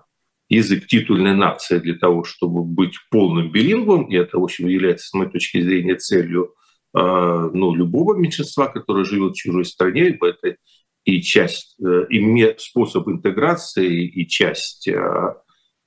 [0.49, 5.15] язык титульной нации для того, чтобы быть полным билингвом, и это, в общем, является, с
[5.15, 6.55] моей точки зрения, целью
[6.95, 10.57] ну, любого меньшинства, которое живет в чужой стране, ибо это
[11.05, 15.35] и часть, э, и способ интеграции, и часть, э,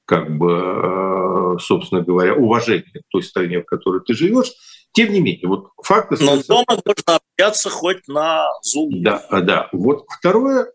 [0.05, 4.51] как бы, собственно говоря, уважения к той стране, в которой ты живешь.
[4.91, 6.11] Тем не менее, вот факт...
[6.19, 9.01] Но дома можно общаться хоть на Zoom.
[9.01, 9.69] Да, да.
[9.71, 10.71] Вот второе,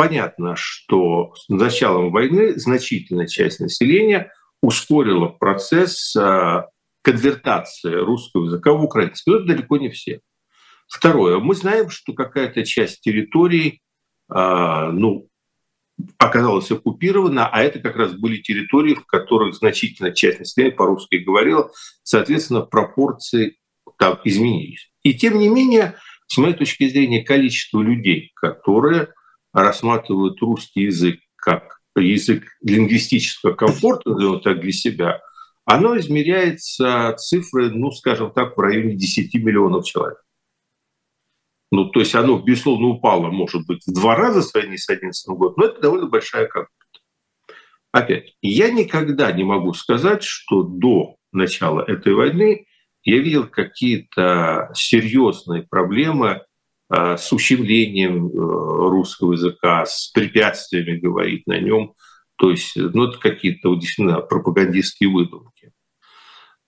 [0.00, 4.32] Понятно, что с началом войны значительная часть населения
[4.62, 6.16] ускорила процесс
[7.02, 9.30] конвертации русского языка в украинский.
[9.30, 10.20] Но это далеко не все.
[10.88, 11.38] Второе.
[11.38, 13.80] Мы знаем, что какая-то часть территорий
[14.28, 15.28] а, ну,
[16.18, 21.70] оказалась оккупирована, а это как раз были территории, в которых значительная часть населения по-русски говорила,
[22.02, 23.58] соответственно, пропорции
[23.98, 24.90] там изменились.
[25.02, 29.08] И тем не менее, с моей точки зрения, количество людей, которые
[29.52, 35.20] рассматривают русский язык как язык лингвистического комфорта, так, для себя,
[35.74, 40.18] оно измеряется цифрой, ну, скажем так, в районе 10 миллионов человек.
[41.72, 45.28] Ну, то есть оно, безусловно, упало, может быть, в два раза с войны с 2011
[45.36, 46.70] годом, но это довольно большая комната.
[47.92, 52.66] Опять, я никогда не могу сказать, что до начала этой войны
[53.02, 56.42] я видел какие-то серьезные проблемы
[56.92, 61.94] Э, с ущемлением э, русского языка, с препятствиями говорить на нем.
[62.40, 65.72] То есть, ну, это какие-то действительно пропагандистские выдумки.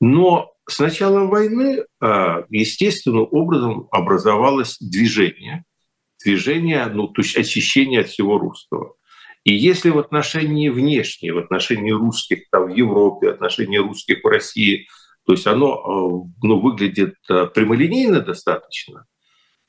[0.00, 5.64] Но с началом войны э, естественным образом образовалось движение.
[6.22, 8.96] Движение, ну, то есть очищение от всего русского.
[9.44, 14.26] И если в отношении внешней, в отношении русских там, в Европе, в отношении русских в
[14.26, 14.88] России,
[15.24, 19.06] то есть оно ну, выглядит прямолинейно достаточно,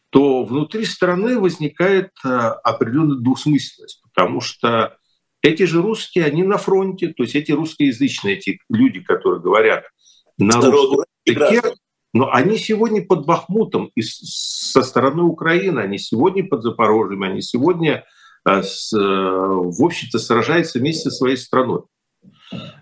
[0.09, 4.97] то внутри страны возникает э, определенная двусмысленность, потому что
[5.43, 9.83] эти же русские, они на фронте, то есть эти русскоязычные, эти люди, которые говорят
[10.37, 11.61] на русском языке,
[12.13, 18.05] но они сегодня под Бахмутом и со стороны Украины, они сегодня под Запорожьем, они сегодня,
[18.47, 21.81] э, с, э, в общем-то, сражаются вместе со своей страной.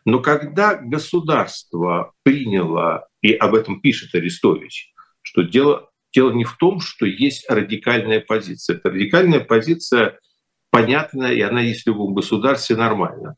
[0.06, 4.94] Но когда государство приняло, и об этом пишет Арестович,
[5.24, 8.78] что дело Дело не в том, что есть радикальная позиция.
[8.78, 10.20] Эта радикальная позиция
[10.72, 13.36] понятна, и она есть в любом государстве нормально.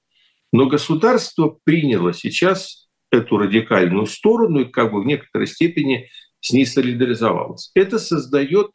[0.53, 6.65] Но государство приняло сейчас эту радикальную сторону и как бы в некоторой степени с ней
[6.65, 7.71] солидаризовалось.
[7.75, 8.71] Это создает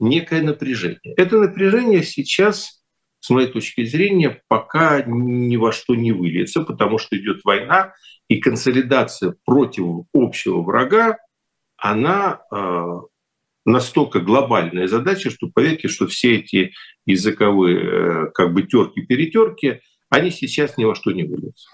[0.00, 1.14] некое напряжение.
[1.16, 2.82] Это напряжение сейчас,
[3.20, 7.94] с моей точки зрения, пока ни во что не выльется, потому что идет война,
[8.28, 11.18] и консолидация против общего врага,
[11.76, 13.00] она э,
[13.64, 16.72] настолько глобальная задача, что поверьте, что все эти
[17.06, 21.68] языковые э, как бы терки-перетерки, они сейчас ни во что не выльются.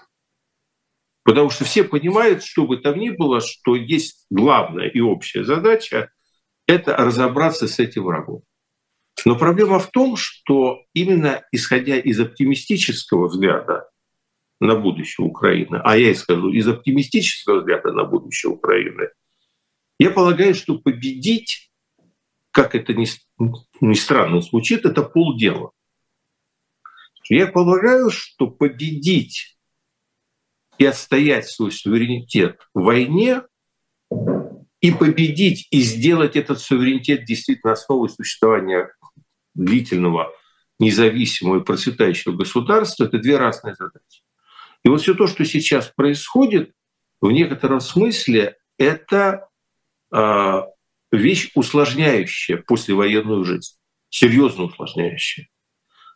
[1.23, 6.11] Потому что все понимают, что бы там ни было, что есть главная и общая задача–
[6.67, 8.43] это разобраться с этим врагом.
[9.25, 13.89] Но проблема в том, что именно исходя из оптимистического взгляда
[14.59, 19.09] на будущее Украины, а я и скажу, из оптимистического взгляда на будущее Украины–
[20.01, 21.70] Я полагаю, что победить,
[22.51, 23.07] как это ни,
[23.81, 25.71] ни странно звучит, это полдела.
[27.29, 29.57] Я полагаю, что победить
[30.77, 33.43] и отстоять свой суверенитет в войне
[34.81, 38.91] и победить и сделать этот суверенитет действительно основой существования
[39.53, 40.33] длительного,
[40.79, 44.23] независимого и процветающего государства, это две разные задачи.
[44.83, 46.73] И вот все то, что сейчас происходит,
[47.21, 49.47] в некотором смысле это
[50.13, 50.61] э,
[51.11, 53.75] вещь усложняющая послевоенную жизнь,
[54.09, 55.47] серьезно усложняющая,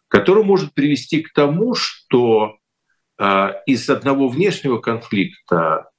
[0.07, 2.57] которая может привести к тому, что
[3.17, 5.89] э, из одного внешнего конфликта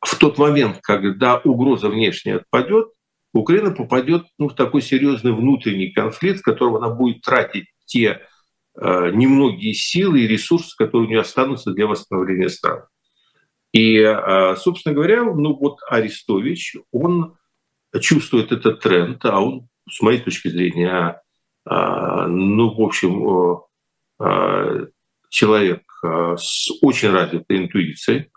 [0.00, 2.88] в тот момент, когда угроза внешняя отпадет,
[3.32, 8.22] Украина попадет ну, в такой серьезный внутренний конфликт, в котором она будет тратить те
[8.76, 12.82] э, немногие силы и ресурсы, которые у нее останутся для восстановления страны.
[13.72, 17.36] И, э, собственно говоря, ну вот Арестович, он
[18.00, 21.20] чувствует этот тренд, а он, с моей точки зрения,
[21.68, 23.64] э, ну, в общем,
[24.20, 24.86] э,
[25.28, 28.30] человек с очень развитой интуицией,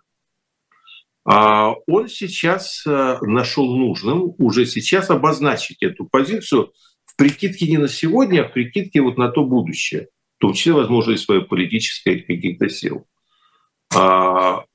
[1.25, 6.73] а он сейчас нашел нужным уже сейчас обозначить эту позицию
[7.13, 10.73] в прикидке не на сегодня, а в прикидке вот на то будущее, в том числе,
[10.73, 13.07] возможно, и свое политическое каких-то сил.
[13.95, 14.65] А,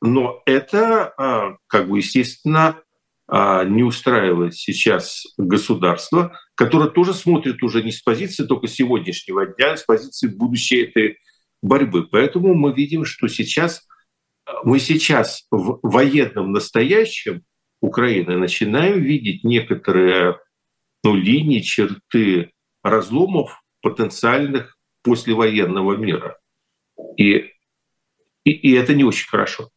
[0.00, 2.80] но это, а, как бы, естественно,
[3.28, 9.76] не устраивает сейчас государство, которое тоже смотрит уже не с позиции только сегодняшнего дня, а
[9.76, 11.18] с позиции будущей этой
[11.62, 12.06] борьбы.
[12.06, 13.86] Поэтому мы видим, что сейчас–
[14.62, 17.42] мы сейчас в военном настоящем
[17.80, 20.38] Украины начинаем видеть некоторые
[21.02, 22.52] ну, линии, черты
[22.82, 26.38] разломов потенциальных послевоенного мира.
[27.16, 27.52] И,
[28.44, 29.70] и, и это не очень хорошо.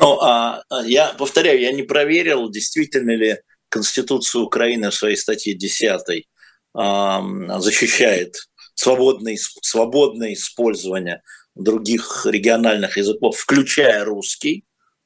[0.00, 3.38] Ну, а, а я повторяю, я не проверил, действительно ли
[3.68, 6.26] Конституция Украины в своей статье 10
[6.74, 7.22] а,
[7.58, 8.36] защищает
[8.74, 11.22] свободное, свободное использование
[11.54, 14.64] других региональных языков, включая русский,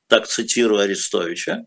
[0.09, 1.65] так цитирую Арестовича.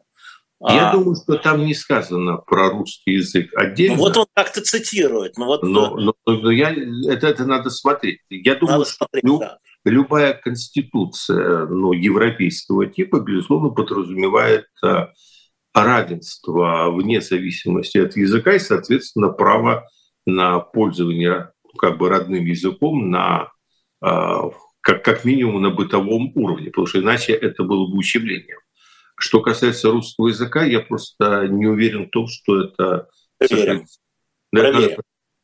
[0.61, 3.95] Я а, думаю, что там не сказано про русский язык отдельно.
[3.95, 5.37] Ну вот он как-то цитирует.
[5.37, 8.19] Ну вот, но, но, но я, это, это надо смотреть.
[8.29, 9.57] Я думаю, надо смотреть, что да.
[9.85, 15.09] Любая конституция ну, европейского типа, безусловно, подразумевает а,
[15.73, 19.87] равенство вне зависимости от языка и, соответственно, право
[20.25, 23.51] на пользование как бы родным языком на
[24.01, 24.49] а,
[24.81, 28.59] как, как минимум на бытовом уровне, потому что иначе это было бы ущемлением.
[29.17, 33.09] Что касается русского языка, я просто не уверен в том, что это...
[33.37, 33.85] Проверим.
[34.51, 34.97] Да, Проверим.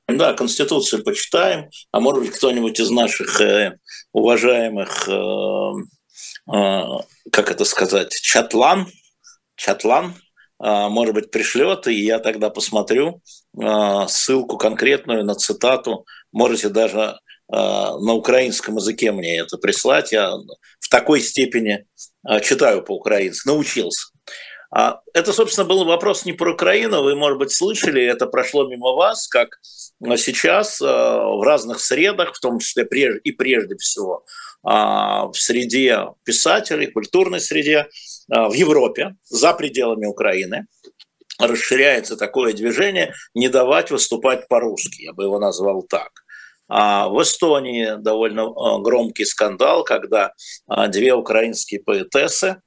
[0.07, 3.77] Да, Конституцию почитаем, а может быть кто-нибудь из наших э,
[4.11, 5.71] уважаемых, э,
[6.53, 6.81] э,
[7.31, 8.87] как это сказать, чатлан,
[9.55, 10.13] чатлан,
[10.63, 13.21] э, может быть, пришлет, и я тогда посмотрю
[13.59, 16.05] э, ссылку конкретную на цитату.
[16.31, 17.17] Можете даже
[17.51, 20.11] а, на украинском языке мне это прислать.
[20.11, 20.35] Я
[20.79, 21.85] в такой степени
[22.23, 24.07] а, читаю по-украински, научился.
[24.71, 27.03] А, это, собственно, был вопрос не про Украину.
[27.03, 29.59] Вы, может быть, слышали, это прошло мимо вас, как
[30.17, 32.85] сейчас в разных средах, в том числе
[33.23, 34.25] и прежде всего
[34.61, 37.87] в среде писателей, культурной среде,
[38.27, 40.65] в Европе, за пределами Украины,
[41.39, 46.11] расширяется такое движение «не давать выступать по-русски», я бы его назвал так.
[46.67, 50.33] А в Эстонии довольно а, громкий скандал, когда
[50.67, 52.59] а, две украинские поэтессы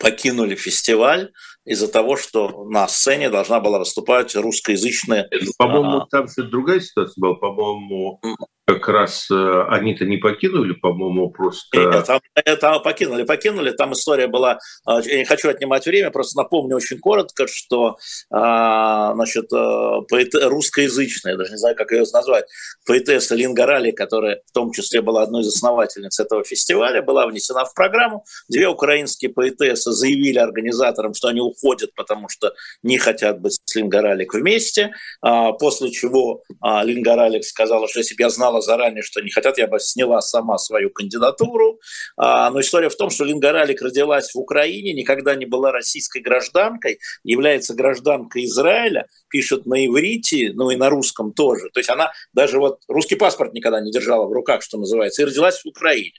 [0.00, 1.30] покинули фестиваль
[1.64, 5.28] из-за того, что на сцене должна была выступать русскоязычная...
[5.58, 7.34] По-моему, там же другая ситуация была.
[7.34, 8.20] По-моему,
[8.66, 12.02] как раз э, они-то не покинули, по-моему, просто...
[12.02, 13.72] Там, это покинули, покинули.
[13.72, 14.58] Там история была...
[14.88, 17.98] Э, я не хочу отнимать время, просто напомню очень коротко, что
[18.30, 20.34] а, значит, э, поэт...
[20.34, 22.46] русскоязычная, даже не знаю, как ее назвать,
[22.86, 27.66] поэтесса Линга Рали, которая в том числе была одной из основательниц этого фестиваля, была внесена
[27.66, 28.24] в программу.
[28.48, 34.00] Две украинские поэтессы заявили организаторам, что они уходят, потому что не хотят быть с Линга
[34.00, 38.60] Ралик вместе, а, после чего а, Линга Ралик сказала, что если бы я знал знала
[38.60, 41.80] заранее, что не хотят, я бы сняла сама свою кандидатуру.
[42.16, 46.20] А, но история в том, что Линга Ралик родилась в Украине, никогда не была российской
[46.20, 51.70] гражданкой, является гражданкой Израиля, пишет на иврите, ну и на русском тоже.
[51.72, 55.24] То есть она даже вот русский паспорт никогда не держала в руках, что называется, и
[55.24, 56.12] родилась в Украине.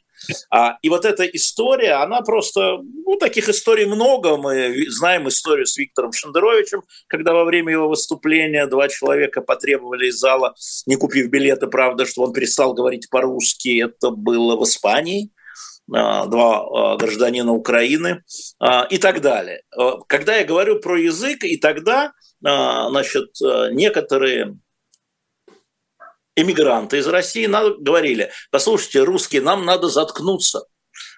[0.50, 4.38] А, и вот эта история, она просто, ну, таких историй много.
[4.38, 10.20] Мы знаем историю с Виктором Шендеровичем, когда во время его выступления два человека потребовали из
[10.20, 10.54] зала,
[10.86, 13.84] не купив билеты, правда, что он перестал говорить по-русски.
[13.84, 15.32] Это было в Испании.
[15.88, 18.24] два гражданина Украины
[18.90, 19.62] и так далее.
[20.08, 22.12] Когда я говорю про язык, и тогда,
[22.42, 23.30] значит,
[23.72, 24.58] некоторые
[26.36, 27.46] эмигранты из России
[27.82, 30.66] говорили, послушайте, русские, нам надо заткнуться.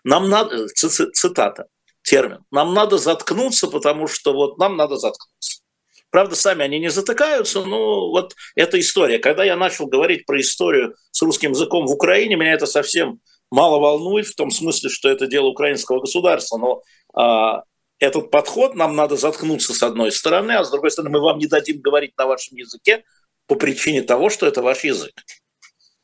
[0.03, 1.67] Нам надо, цитата,
[2.01, 5.61] термин, нам надо заткнуться, потому что вот нам надо заткнуться.
[6.09, 9.19] Правда, сами они не затыкаются, но вот эта история.
[9.19, 13.19] Когда я начал говорить про историю с русским языком в Украине, меня это совсем
[13.51, 16.57] мало волнует, в том смысле, что это дело украинского государства.
[16.57, 16.81] Но
[17.13, 17.63] а,
[17.99, 21.47] этот подход нам надо заткнуться с одной стороны, а с другой стороны мы вам не
[21.47, 23.03] дадим говорить на вашем языке
[23.47, 25.13] по причине того, что это ваш язык.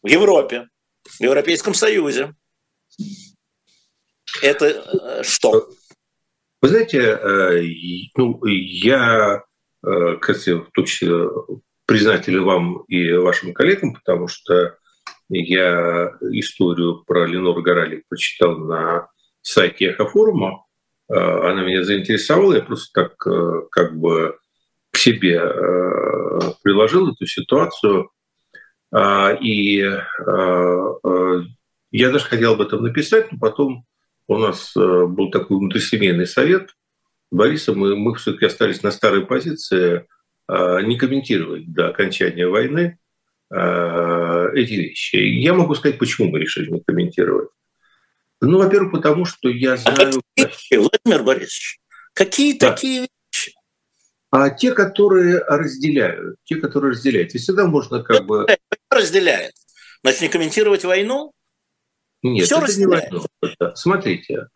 [0.01, 0.69] В Европе,
[1.03, 2.33] в Европейском Союзе.
[4.41, 5.69] Это э, что?
[6.61, 7.61] Вы знаете, э,
[8.15, 9.43] ну, я
[9.85, 10.85] Э, кстати, в том
[11.85, 14.77] признателен вам и вашим коллегам, потому что
[15.29, 19.09] я историю про Ленор Горалик прочитал на
[19.41, 20.65] сайте Эхофорума.
[21.09, 24.37] Она меня заинтересовала, я просто так как бы
[24.93, 25.41] к себе
[26.61, 28.11] приложил эту ситуацию.
[29.41, 29.77] И
[31.91, 33.85] я даже хотел об этом написать, но потом
[34.27, 36.69] у нас был такой внутрисемейный совет–
[37.33, 40.05] Борисом, мы, мы все-таки остались на старой позиции
[40.47, 42.99] не комментировать до окончания войны
[43.49, 45.15] эти вещи.
[45.15, 47.49] Я могу сказать, почему мы решили не комментировать.
[48.41, 50.21] Ну, во-первых, потому что я знаю...
[50.37, 51.79] А какие, Владимир Борисович,
[52.13, 52.71] какие да.
[52.71, 53.11] такие вещи?
[54.36, 57.36] А те, которые разделяют, те, которые разделяют.
[57.36, 58.47] И всегда можно как бы...
[58.89, 59.53] Разделяет.
[60.01, 61.31] Значит, не комментировать войну?
[62.23, 63.11] Нет, Все это разделяет.
[63.11, 63.75] не войну.
[63.75, 64.47] Смотрите,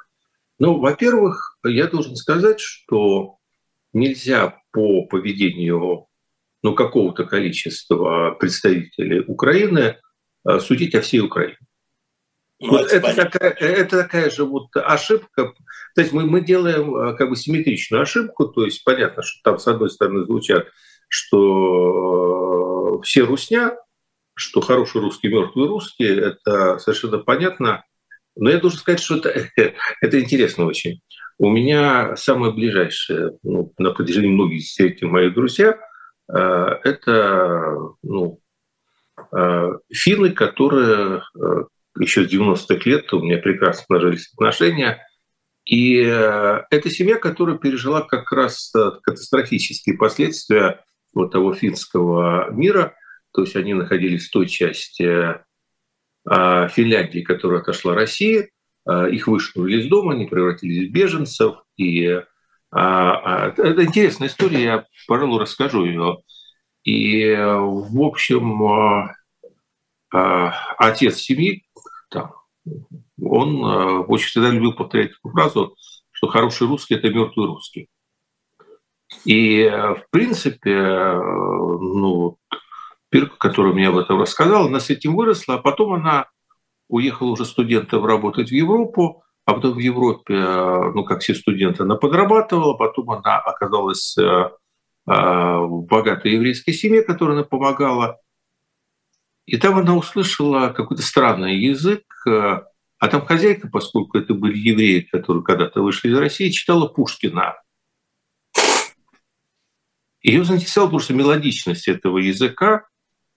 [0.57, 3.37] ну, во-первых, я должен сказать, что
[3.93, 6.07] нельзя по поведению
[6.63, 9.97] ну, какого-то количества представителей Украины
[10.43, 11.59] э, судить о всей Украине.
[12.59, 15.53] Ну, вот это, такая, это такая же вот ошибка.
[15.95, 19.59] То есть мы, мы делаем э, как бы симметричную ошибку, то есть понятно, что там
[19.59, 20.67] с одной стороны звучат,
[21.07, 23.77] что э, все русня,
[24.33, 27.83] что хороший русский, мертвый русский, это совершенно понятно.
[28.35, 29.49] Но я должен сказать, что это,
[30.01, 31.01] это интересно очень.
[31.37, 35.77] У меня самые ближайшие, ну, на протяжении многих десятилетий мои друзья,
[36.27, 36.39] э,
[36.83, 38.39] это ну,
[39.91, 41.23] финны, которые
[41.99, 45.05] еще с 90-х лет у меня прекрасно сложились отношения.
[45.65, 48.71] И это семья, которая пережила как раз
[49.03, 52.95] катастрофические последствия вот того финского мира.
[53.33, 55.35] То есть они находились в той части
[56.25, 58.49] а, Финляндии, которая отошла России,
[58.85, 61.55] а, их вышвырнули из дома, они превратились в беженцев.
[61.77, 62.21] И
[62.71, 66.17] а, это интересная история, я, пожалуй, расскажу ее.
[66.83, 69.11] И, в общем,
[70.11, 71.65] отец семьи,
[72.09, 72.33] там,
[73.21, 73.63] он
[74.09, 75.75] очень всегда любил повторять эту фразу,
[76.11, 77.89] что хороший русский– это мертвый русский.
[79.25, 82.37] И, в принципе, ну,
[83.09, 86.27] Пирка, которая мне об этом рассказала, она с этим выросла, а потом она
[86.89, 91.83] уехала уже студентом работать в Европу, а потом в Европе, э, ну, как все студенты,
[91.83, 94.49] она подрабатывала, потом она оказалась э, э,
[95.05, 98.19] в богатой еврейской семье, которая она помогала.
[99.47, 105.43] И там она услышала какой-то странный язык, а там хозяйка, поскольку это были евреи, которые
[105.43, 107.55] когда-то вышли из России, читала Пушкина.
[110.21, 112.87] Ее заинтересовала просто мелодичность этого языка,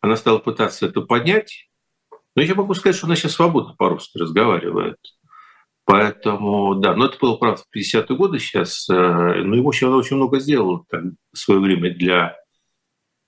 [0.01, 1.69] она стала пытаться это поднять.
[2.35, 4.97] Но я могу сказать, что она сейчас свободно по-русски разговаривает.
[5.85, 8.89] Поэтому, да, но это было, правда, в 50-е годы сейчас.
[8.89, 12.37] Э, но ему еще она очень много сделала там, в свое время для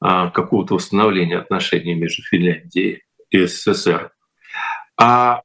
[0.02, 4.10] какого-то восстановления отношений между Финляндией и СССР.
[5.00, 5.42] А,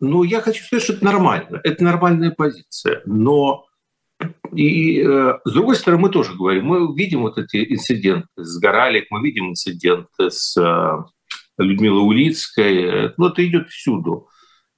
[0.00, 1.60] ну, я хочу сказать, что это нормально.
[1.64, 3.02] Это нормальная позиция.
[3.04, 3.66] Но
[4.52, 9.06] и э, с другой стороны, мы тоже говорим, мы видим вот эти инциденты с Горалик,
[9.10, 10.96] мы видим инциденты с э,
[11.58, 14.28] Людмилой Улицкой, ну это идет всюду.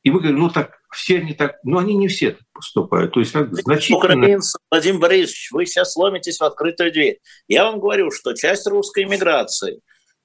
[0.03, 3.13] И мы говорим, ну так, все они так, ну они не все так поступают.
[3.13, 3.99] То есть как значительно...
[3.99, 7.19] Украинцы, Владимир Борисович, вы сейчас ломитесь в открытую дверь.
[7.49, 9.81] Я вам говорю, что часть русской иммиграции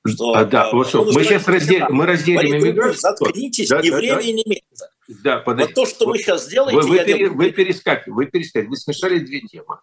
[0.05, 2.99] что, а, да, вот, ну, мы сейчас раздел, мы разделим иммиграцию.
[2.99, 4.24] Заткнитесь, да, ни да, время, да.
[4.24, 4.89] ни место.
[5.24, 6.80] Да, вот то, что вы сейчас делаете...
[6.80, 9.80] Вы, вы, пере, вы перескакиваете, вы перескакиваете, вы смешали две темы.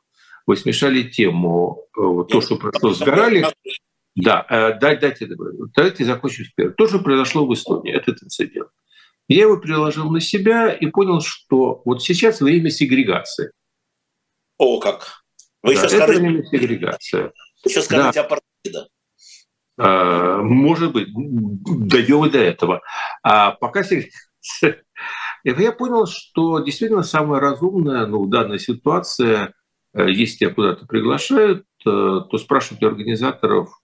[0.46, 3.46] Вы смешали тему, э, то, что произошло с Горали.
[4.14, 5.28] Да, э, дай, дайте,
[5.74, 6.44] давайте закончим.
[6.76, 8.68] То, что произошло в Эстонии, этот инцидент.
[9.28, 13.52] Я его переложил на себя и понял, что вот сейчас время сегрегации.
[14.58, 15.24] О, как!
[15.62, 16.20] Вы да, это скажете...
[16.20, 17.32] время сегрегации.
[17.64, 18.26] Вы сейчас скажете да.
[18.26, 18.88] апартеида.
[19.78, 22.82] А, может быть, дойдем и до этого.
[23.22, 23.82] А пока
[24.62, 29.52] И я понял, что действительно самое разумное ну, в данной ситуации,
[29.94, 31.90] э, если тебя куда-то приглашают, э,
[32.30, 33.78] то спрашивать у организаторов,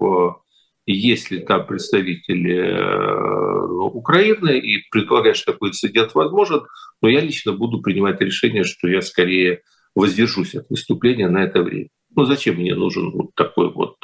[0.92, 2.60] есть ли там представители
[3.90, 6.62] Украины, и предполагать, что такой инцидент возможен,
[7.02, 9.62] но я лично буду принимать решение, что я скорее
[9.94, 11.88] воздержусь от выступления на это время.
[12.14, 13.96] Ну зачем мне нужен вот такой вот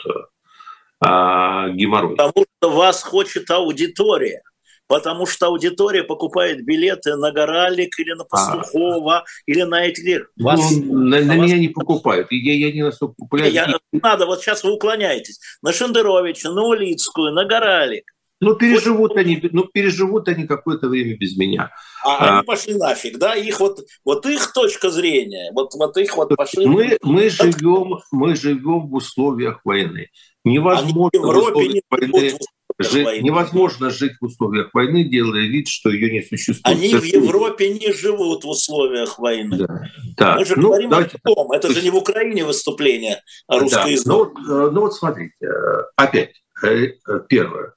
[1.00, 2.16] а, геморрой?
[2.16, 4.42] Потому что вас хочет аудитория
[4.86, 8.26] потому что аудитория покупает билеты на Горалик или на а.
[8.26, 9.76] Пастухова, а, или на.
[9.86, 11.46] Ну, вас, ну, на, на вас...
[11.46, 13.52] меня не покупают, я, я не настолько популярен.
[13.52, 15.40] Я, надо, вот сейчас вы уклоняетесь.
[15.62, 18.04] На Шендеровича, на Улицкую, на Горалик.
[18.38, 21.70] Ну, переживут вот, они, ну, переживут они какое-то время без меня.
[22.04, 23.34] А, а они пошли нафиг, да?
[23.34, 26.66] Их вот, вот их точка зрения, вот, вот их вот пошли.
[26.66, 30.08] Мы, мы, живем, мы живем в условиях войны.
[30.44, 32.38] Невозможно они в Европе не войны
[32.78, 36.76] Жить, невозможно жить в условиях войны, делая вид, что ее не существует.
[36.76, 39.56] Они в Европе не живут в условиях войны.
[39.56, 39.80] Да,
[40.18, 40.34] да.
[40.36, 41.16] Мы же ну, говорим давайте...
[41.22, 44.04] о том, это же не в Украине выступление а русскоязычное.
[44.04, 44.12] Да.
[44.12, 46.92] Ну, э, ну вот смотрите, э, опять, э,
[47.28, 47.74] первое.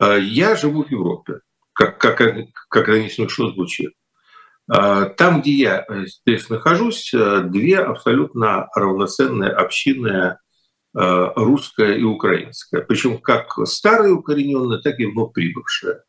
[0.00, 1.40] Я живу в Европе,
[1.72, 2.22] как, как,
[2.68, 3.92] как не смешно звучит.
[4.66, 10.36] Там, где я здесь нахожусь, две абсолютно равноценные общины Э,
[10.92, 12.82] русская и украинская.
[12.82, 16.02] Причем как старые укорененные, так и вновь прибывшие.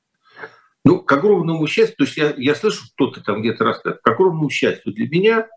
[0.83, 4.49] Ну, к огромному счастью, то есть я, я слышу, кто-то там где-то рассказывает, к огромному
[4.49, 5.47] счастью для меня,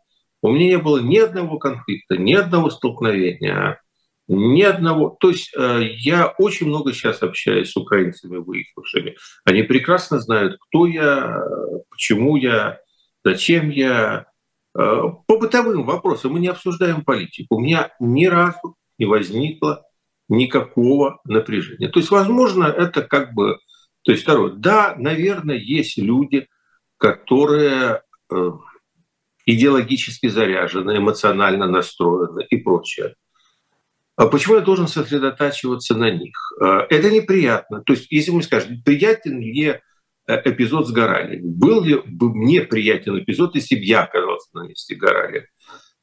[0.42, 3.80] у меня не было ни одного конфликта, ни одного столкновения,
[4.28, 5.16] ни одного.
[5.18, 9.16] То есть э, я очень много сейчас общаюсь с украинцами, выехавшими.
[9.44, 11.42] Они прекрасно знают, кто я,
[11.88, 12.78] почему я,
[13.24, 14.26] зачем я.
[14.78, 17.56] Э, по бытовым вопросам мы не обсуждаем политику.
[17.56, 19.84] У меня ни разу не возникло
[20.28, 21.88] никакого напряжения.
[21.88, 23.58] То есть, возможно, это как бы...
[24.02, 26.48] То есть, второе, да, наверное, есть люди,
[26.98, 28.50] которые э,
[29.46, 33.14] идеологически заряжены, эмоционально настроены и прочее.
[34.16, 36.34] А почему я должен сосредотачиваться на них?
[36.60, 37.82] Э, это неприятно.
[37.82, 39.80] То есть, если мы скажем, приятен ли э,
[40.26, 41.40] эпизод с Горали?
[41.42, 45.48] Был ли бы мне приятен эпизод, если бы я оказался на месте Горали?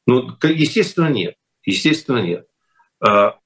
[0.06, 1.36] Ну, естественно, нет.
[1.64, 2.46] Естественно, нет.
[3.02, 3.36] А,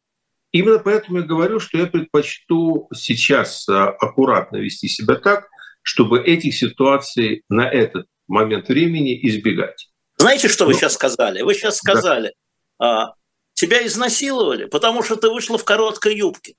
[0.53, 5.49] именно поэтому я говорю, что я предпочту сейчас а, аккуратно вести себя так,
[5.83, 9.89] чтобы этих ситуаций на этот момент времени избегать.
[10.19, 11.43] Знаете, что вы ну, сейчас сказали?
[11.43, 12.35] Вы сейчас сказали,
[12.79, 13.15] да.
[13.55, 16.55] тебя изнасиловали, потому что ты вышла в короткой юбке.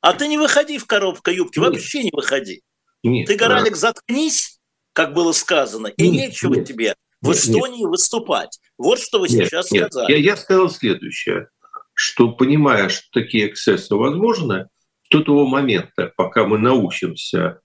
[0.00, 1.70] А ты не выходи в короткой юбке, нет.
[1.70, 2.62] вообще не выходи.
[3.02, 3.78] Нет, ты, Горалик, да.
[3.78, 4.60] заткнись,
[4.92, 7.88] как было сказано, и нет, нечего нет, тебе в Эстонии нет.
[7.88, 8.60] выступать.
[8.78, 9.90] Вот что вы нет, сейчас нет.
[9.90, 10.12] сказали.
[10.12, 11.48] Я, я сказал следующее
[11.94, 14.68] что понимая, что такие эксцессы возможны,
[15.10, 17.60] до того момента, пока мы научимся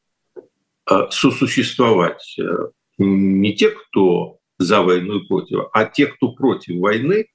[0.90, 2.44] э, сосуществовать э,
[2.98, 7.28] не те, кто за войну и против, а те, кто против войны,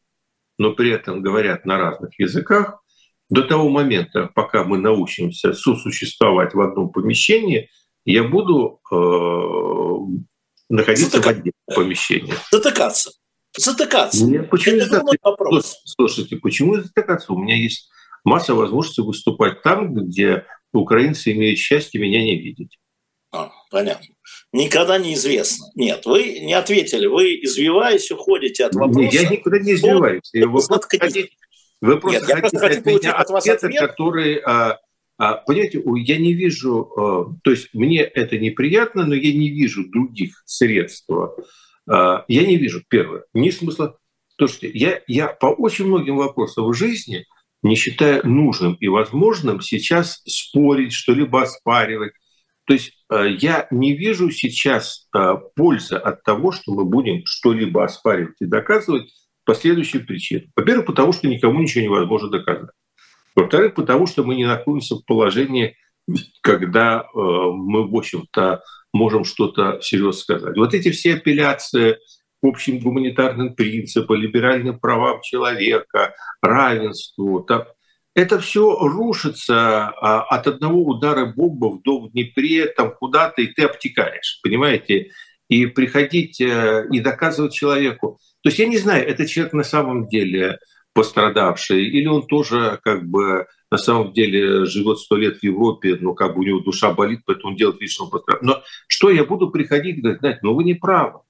[0.59, 2.81] но при этом говорят на разных языках,
[3.29, 7.71] до того момента, пока мы научимся сосуществовать в одном помещении,
[8.05, 10.35] я буду э,
[10.69, 11.27] находиться Затыка...
[11.27, 12.35] в отдельном помещении.
[12.53, 13.11] Затыкаться
[13.57, 14.25] затыкаться.
[14.25, 15.19] Нет, почему Это затыкаться?
[15.23, 15.81] вопрос.
[15.85, 17.33] Слушайте, почему затыкаться?
[17.33, 17.91] У меня есть
[18.25, 22.79] масса возможностей выступать там, где украинцы имеют счастье меня не видеть.
[23.33, 24.07] А, понятно.
[24.53, 25.67] Никогда неизвестно.
[25.75, 27.07] Нет, вы не ответили.
[27.07, 29.01] Вы, извиваясь, уходите от вопроса.
[29.01, 30.31] Нет, я никуда не извиваюсь.
[30.33, 31.29] Вы, просто хотите,
[31.81, 34.37] вы просто Нет, хотите хочу от меня от вас ответ, ответ, который...
[34.39, 34.79] А,
[35.19, 36.93] а, понимаете, я не вижу...
[36.97, 41.09] А, то есть мне это неприятно, но я не вижу других средств
[41.87, 43.99] я не вижу, первое, ни смысла.
[44.37, 47.27] Слушайте, я, я по очень многим вопросам в жизни
[47.65, 52.13] не считаю нужным и возможным сейчас спорить, что-либо оспаривать.
[52.67, 57.85] То есть а, я не вижу сейчас а, пользы от того, что мы будем что-либо
[57.85, 59.13] оспаривать и доказывать
[59.45, 60.51] по следующим причинам.
[60.57, 62.71] Во-первых, потому что никому ничего невозможно доказать.
[63.35, 65.77] Во-вторых, потому что мы не находимся в положении,
[66.43, 70.57] когда мы, в общем-то, можем что-то серьезно сказать.
[70.57, 77.65] Вот эти все апелляции к общим гуманитарным принципам, либеральным правам человека, равенству, там,
[78.15, 83.49] это все рушится а, от одного удара бомбы в дом в Днепре, там куда-то, и
[83.49, 85.11] ты обтекаешь, понимаете?
[85.49, 88.19] И приходить э, и доказывать человеку.
[88.43, 90.59] То есть я не знаю, этот человек на самом деле
[90.95, 96.15] пострадавший, или он тоже как бы на самом деле живет сто лет в Европе, но
[96.15, 98.41] как бы у него душа болит, поэтому он делает вид, что он пострадал.
[98.43, 101.21] Но что я буду приходить и говорить, знаете, ну вы не правы.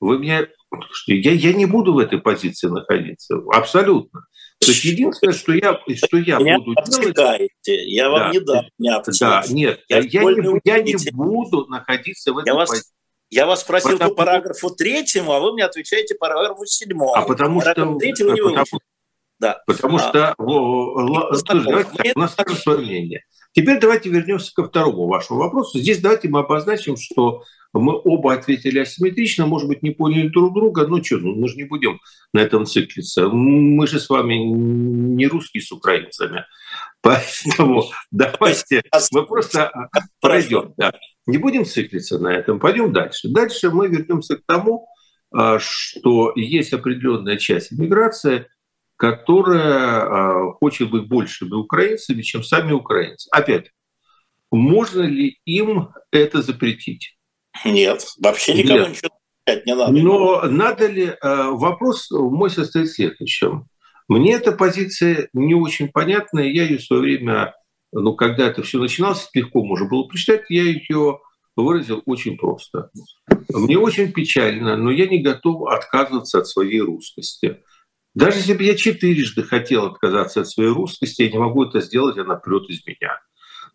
[0.00, 0.46] Вы меня...
[1.06, 3.42] Я, я не буду в этой позиции находиться.
[3.52, 4.20] Абсолютно.
[4.60, 7.50] То есть единственное, что я, что я меня буду делать...
[7.66, 12.32] Я вам да, не дам меня Да, нет, я, я, не, я не буду находиться
[12.32, 12.92] в этой я позиции.
[13.28, 14.10] Я вас спросил потому...
[14.10, 17.14] по параграфу третьему, а вы мне отвечаете по параграфу седьмому.
[17.14, 17.98] А потому Параграф что...
[17.98, 18.80] Третьего не потому,
[19.40, 19.62] да.
[19.66, 20.34] потому а, что...
[20.38, 23.24] А, слушай, давайте, у нас такое свое мнение.
[23.52, 25.78] Теперь давайте вернемся ко второму вашему вопросу.
[25.78, 30.86] Здесь давайте мы обозначим, что мы оба ответили асимметрично, может быть, не поняли друг друга,
[30.86, 32.00] ну что, ну, мы же не будем
[32.32, 33.28] на этом циклиться.
[33.28, 36.44] Мы же с вами не русские с украинцами.
[37.02, 38.82] Поэтому давайте
[39.12, 39.72] мы просто
[40.20, 40.74] пройдем.
[40.76, 40.92] Да.
[41.26, 43.28] Не будем циклиться на этом, пойдем дальше.
[43.28, 44.88] Дальше мы вернемся к тому,
[45.32, 48.46] а, что есть определенная часть миграции,
[49.00, 53.30] которая а, хочет быть большими украинцами, чем сами украинцы.
[53.32, 53.70] Опять,
[54.50, 57.16] можно ли им это запретить?
[57.64, 58.88] Нет, вообще никому Нет.
[58.90, 59.10] ничего
[59.64, 59.92] не надо.
[59.92, 61.14] Но надо ли...
[61.22, 63.68] А, вопрос мой состоит в следующем.
[64.06, 67.54] Мне эта позиция не очень понятна, я ее в свое время,
[67.92, 71.20] ну, когда это все начиналось, легко можно было прочитать, я ее
[71.56, 72.90] выразил очень просто.
[73.48, 77.62] Мне очень печально, но я не готов отказываться от своей русскости.
[78.14, 82.18] Даже если бы я четырежды хотел отказаться от своей русскости, я не могу это сделать,
[82.18, 83.20] она прет из меня.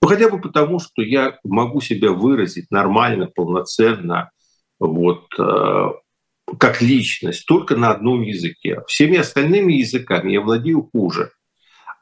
[0.02, 4.32] Ну, хотя бы потому, что я могу себя выразить нормально, полноценно,
[4.78, 5.88] вот, э,
[6.60, 8.82] как личность, только на одном языке.
[8.88, 11.32] Всеми остальными языками я владею хуже.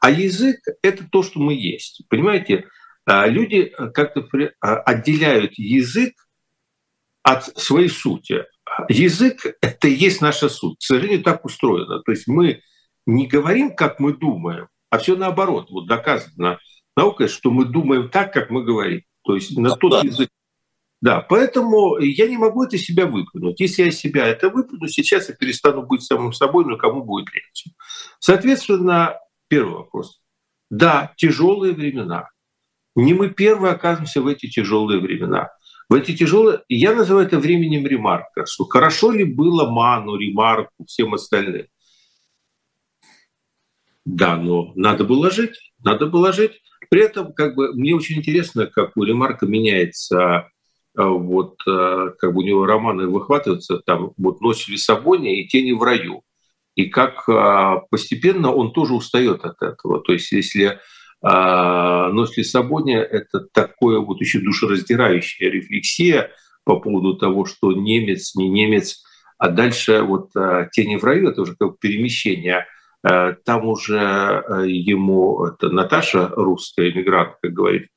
[0.00, 2.02] А язык— это то, что мы есть.
[2.08, 2.66] Понимаете,
[3.06, 6.14] э, люди как-то э, отделяют язык
[7.22, 8.44] от своей сути.
[8.88, 10.78] Язык— это и есть наша суть.
[10.78, 12.00] К сожалению, так устроено.
[12.00, 12.60] То есть мы
[13.06, 15.70] не говорим, как мы думаем, а все наоборот.
[15.70, 16.58] Вот доказано
[16.96, 19.02] наукой, что мы думаем так, как мы говорим.
[19.22, 20.00] То есть на тот да.
[20.00, 20.28] язык.
[21.00, 23.60] Да, поэтому я не могу это себя выплюнуть.
[23.60, 27.72] Если я себя это выплюну, сейчас я перестану быть самым собой, но кому будет легче.
[28.20, 29.18] Соответственно,
[29.48, 30.22] первый вопрос.
[30.70, 32.30] Да, тяжелые времена.
[32.96, 35.50] Не мы первые оказываемся в эти тяжелые времена.
[35.88, 41.14] В эти тяжелые, я называю это временем ремарка, что хорошо ли было Ману, ремарку, всем
[41.14, 41.66] остальным.
[44.04, 46.60] Да, но надо было жить, надо было жить.
[46.90, 50.50] При этом как бы, мне очень интересно, как у Ремарка меняется
[50.96, 55.48] э, вот э, как бы у него романы выхватываются там вот «Ночь в Лиссабоне» и
[55.48, 56.22] «Тени в раю».
[56.74, 60.02] И как э, постепенно он тоже устает от этого.
[60.02, 60.80] То есть если
[61.24, 66.30] «Ночь в Лиссабоне»— это такое вот еще душераздирающая рефлексия
[66.64, 69.02] по поводу того, что немец, не немец,
[69.38, 70.32] а дальше вот
[70.72, 72.66] «Тени в раю»— это уже как перемещение
[73.04, 73.98] Э, там уже
[74.66, 77.88] ему это, Наташа, русская иммигрантка, говорит,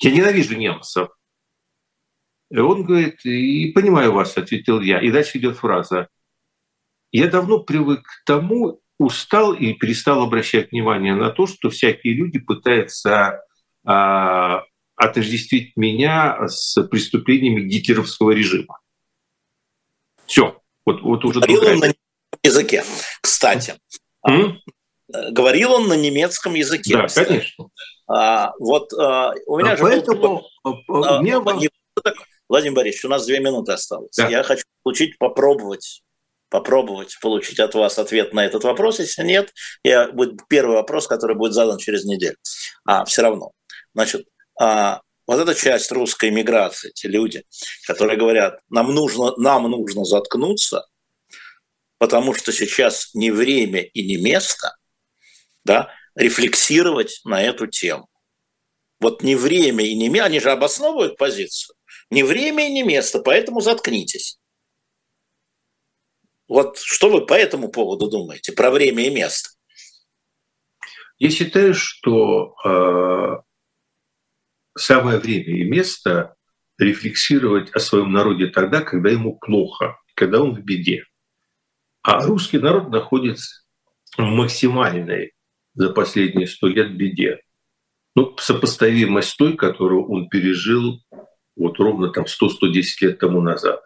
[0.00, 1.08] я ненавижу немцев.
[2.50, 5.00] И он говорит, и понимаю вас, ответил я.
[5.00, 6.08] И дальше идет фраза.
[7.12, 12.38] Я давно привык к тому, устал и перестал обращать внимание на то, что всякие люди
[12.38, 13.42] пытаются
[13.84, 14.62] а,
[14.96, 18.78] отождествить меня с преступлениями гитлеровского режима.
[20.26, 20.60] Все.
[20.84, 21.76] Вот, вот уже другая...
[21.76, 21.94] на
[22.42, 22.84] языке,
[23.20, 23.74] кстати.
[24.26, 24.56] Mm?
[25.30, 26.96] Говорил он на немецком языке.
[26.96, 27.68] Да, конечно.
[28.08, 30.20] А, вот а, у меня а же поэтому,
[30.64, 31.04] был...
[31.04, 31.38] А, мне...
[32.48, 34.14] Владимир Борисович, у нас две минуты осталось.
[34.16, 34.28] Да.
[34.28, 36.02] Я хочу получить, попробовать
[36.56, 38.98] попробовать получить от вас ответ на этот вопрос.
[38.98, 39.52] Если нет,
[39.84, 42.38] я, будет первый вопрос, который будет задан через неделю.
[42.86, 43.50] А все равно.
[43.94, 44.26] Значит,
[44.58, 47.44] а, вот эта часть русской миграции, те люди,
[47.86, 50.86] которые говорят, нам нужно, нам нужно заткнуться,
[51.98, 54.78] потому что сейчас не время и не место
[55.62, 58.08] да, рефлексировать на эту тему.
[58.98, 61.76] Вот не время и не место, они же обосновывают позицию.
[62.08, 64.38] Не время и не место, поэтому заткнитесь.
[66.48, 69.50] Вот что вы по этому поводу думаете, про время и место?
[71.18, 73.36] Я считаю, что э,
[74.78, 76.36] самое время и место
[76.78, 81.04] рефлексировать о своем народе тогда, когда ему плохо, когда он в беде.
[82.02, 83.62] А русский народ находится
[84.16, 85.32] в максимальной
[85.74, 87.40] за последние сто лет беде.
[88.14, 91.00] Ну, сопоставимость с той, которую он пережил
[91.56, 93.85] вот ровно там 100-110 лет тому назад.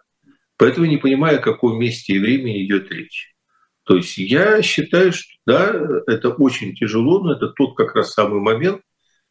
[0.61, 3.33] Поэтому не понимаю, о каком месте и времени идет речь.
[3.83, 5.73] То есть я считаю, что да,
[6.05, 8.81] это очень тяжело, но это тот как раз самый момент,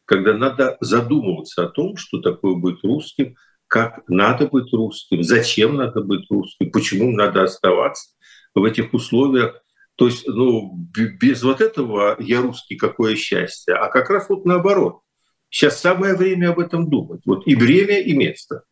[0.03, 6.01] когда надо задумываться о том, что такое быть русским, как надо быть русским, зачем надо
[6.01, 8.09] быть русским, почему надо оставаться
[8.53, 9.55] в этих условиях.
[9.95, 13.75] То есть, ну, без вот этого я русский, какое счастье.
[13.75, 14.99] А как раз вот наоборот.
[15.49, 17.21] Сейчас самое время об этом думать.
[17.25, 18.63] Вот и время, и место.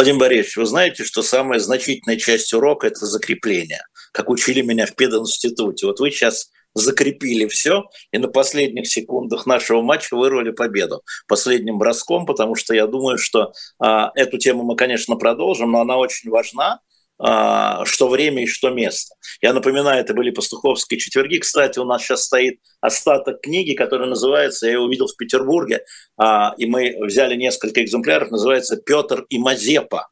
[0.00, 3.82] Владимир Борисович, вы знаете, что самая значительная часть урока– это закрепление,
[4.12, 5.84] как учили меня в пединституте.
[5.84, 12.24] Вот вы сейчас закрепили все и на последних секундах нашего матча вырвали победу последним броском,
[12.24, 16.80] потому что я думаю, что а, эту тему мы, конечно, продолжим, но она очень важна,
[17.22, 19.14] что время и что место.
[19.42, 21.38] Я напоминаю, это были пастуховские четверги.
[21.38, 25.84] Кстати, у нас сейчас стоит остаток книги, которая называется, я ее увидел в Петербурге,
[26.16, 30.08] а, и мы взяли несколько экземпляров, называется «Петр и Мазепа».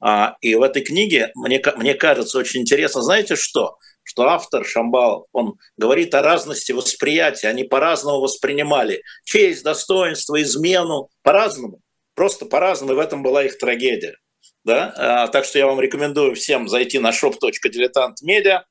[0.00, 3.76] А, и в этой книге, мне, мне кажется, очень интересно, знаете что?
[4.02, 11.80] Что автор Шамбал, он говорит о разности восприятия, они по-разному воспринимали честь, достоинство, измену, по-разному,
[12.14, 14.16] просто по-разному, и в этом была их трагедия.
[14.64, 14.94] Да?
[14.96, 18.62] А, так что я вам рекомендую всем зайти на shop.diletant.media,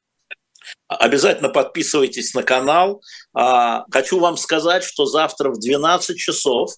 [0.88, 3.02] Обязательно подписывайтесь на канал.
[3.34, 6.72] А, хочу вам сказать, что завтра в 12 часов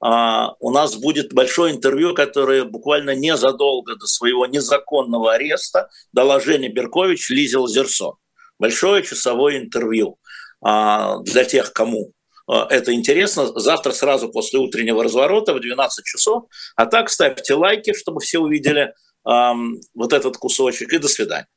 [0.00, 6.68] а, у нас будет большое интервью, которое буквально незадолго до своего незаконного ареста дала Женя
[6.72, 8.14] Беркович Лизе Лазерсон.
[8.58, 10.18] Большое часовое интервью
[10.60, 12.12] для тех, кому
[12.46, 13.46] это интересно.
[13.58, 16.44] Завтра сразу после утреннего разворота в 12 часов.
[16.76, 18.92] А так ставьте лайки, чтобы все увидели
[19.26, 20.92] эм, вот этот кусочек.
[20.92, 21.48] И до свидания.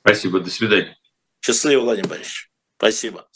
[0.00, 0.96] Спасибо, до свидания.
[1.44, 2.50] Счастливо, Владимир Борисович.
[2.76, 3.28] Спасибо.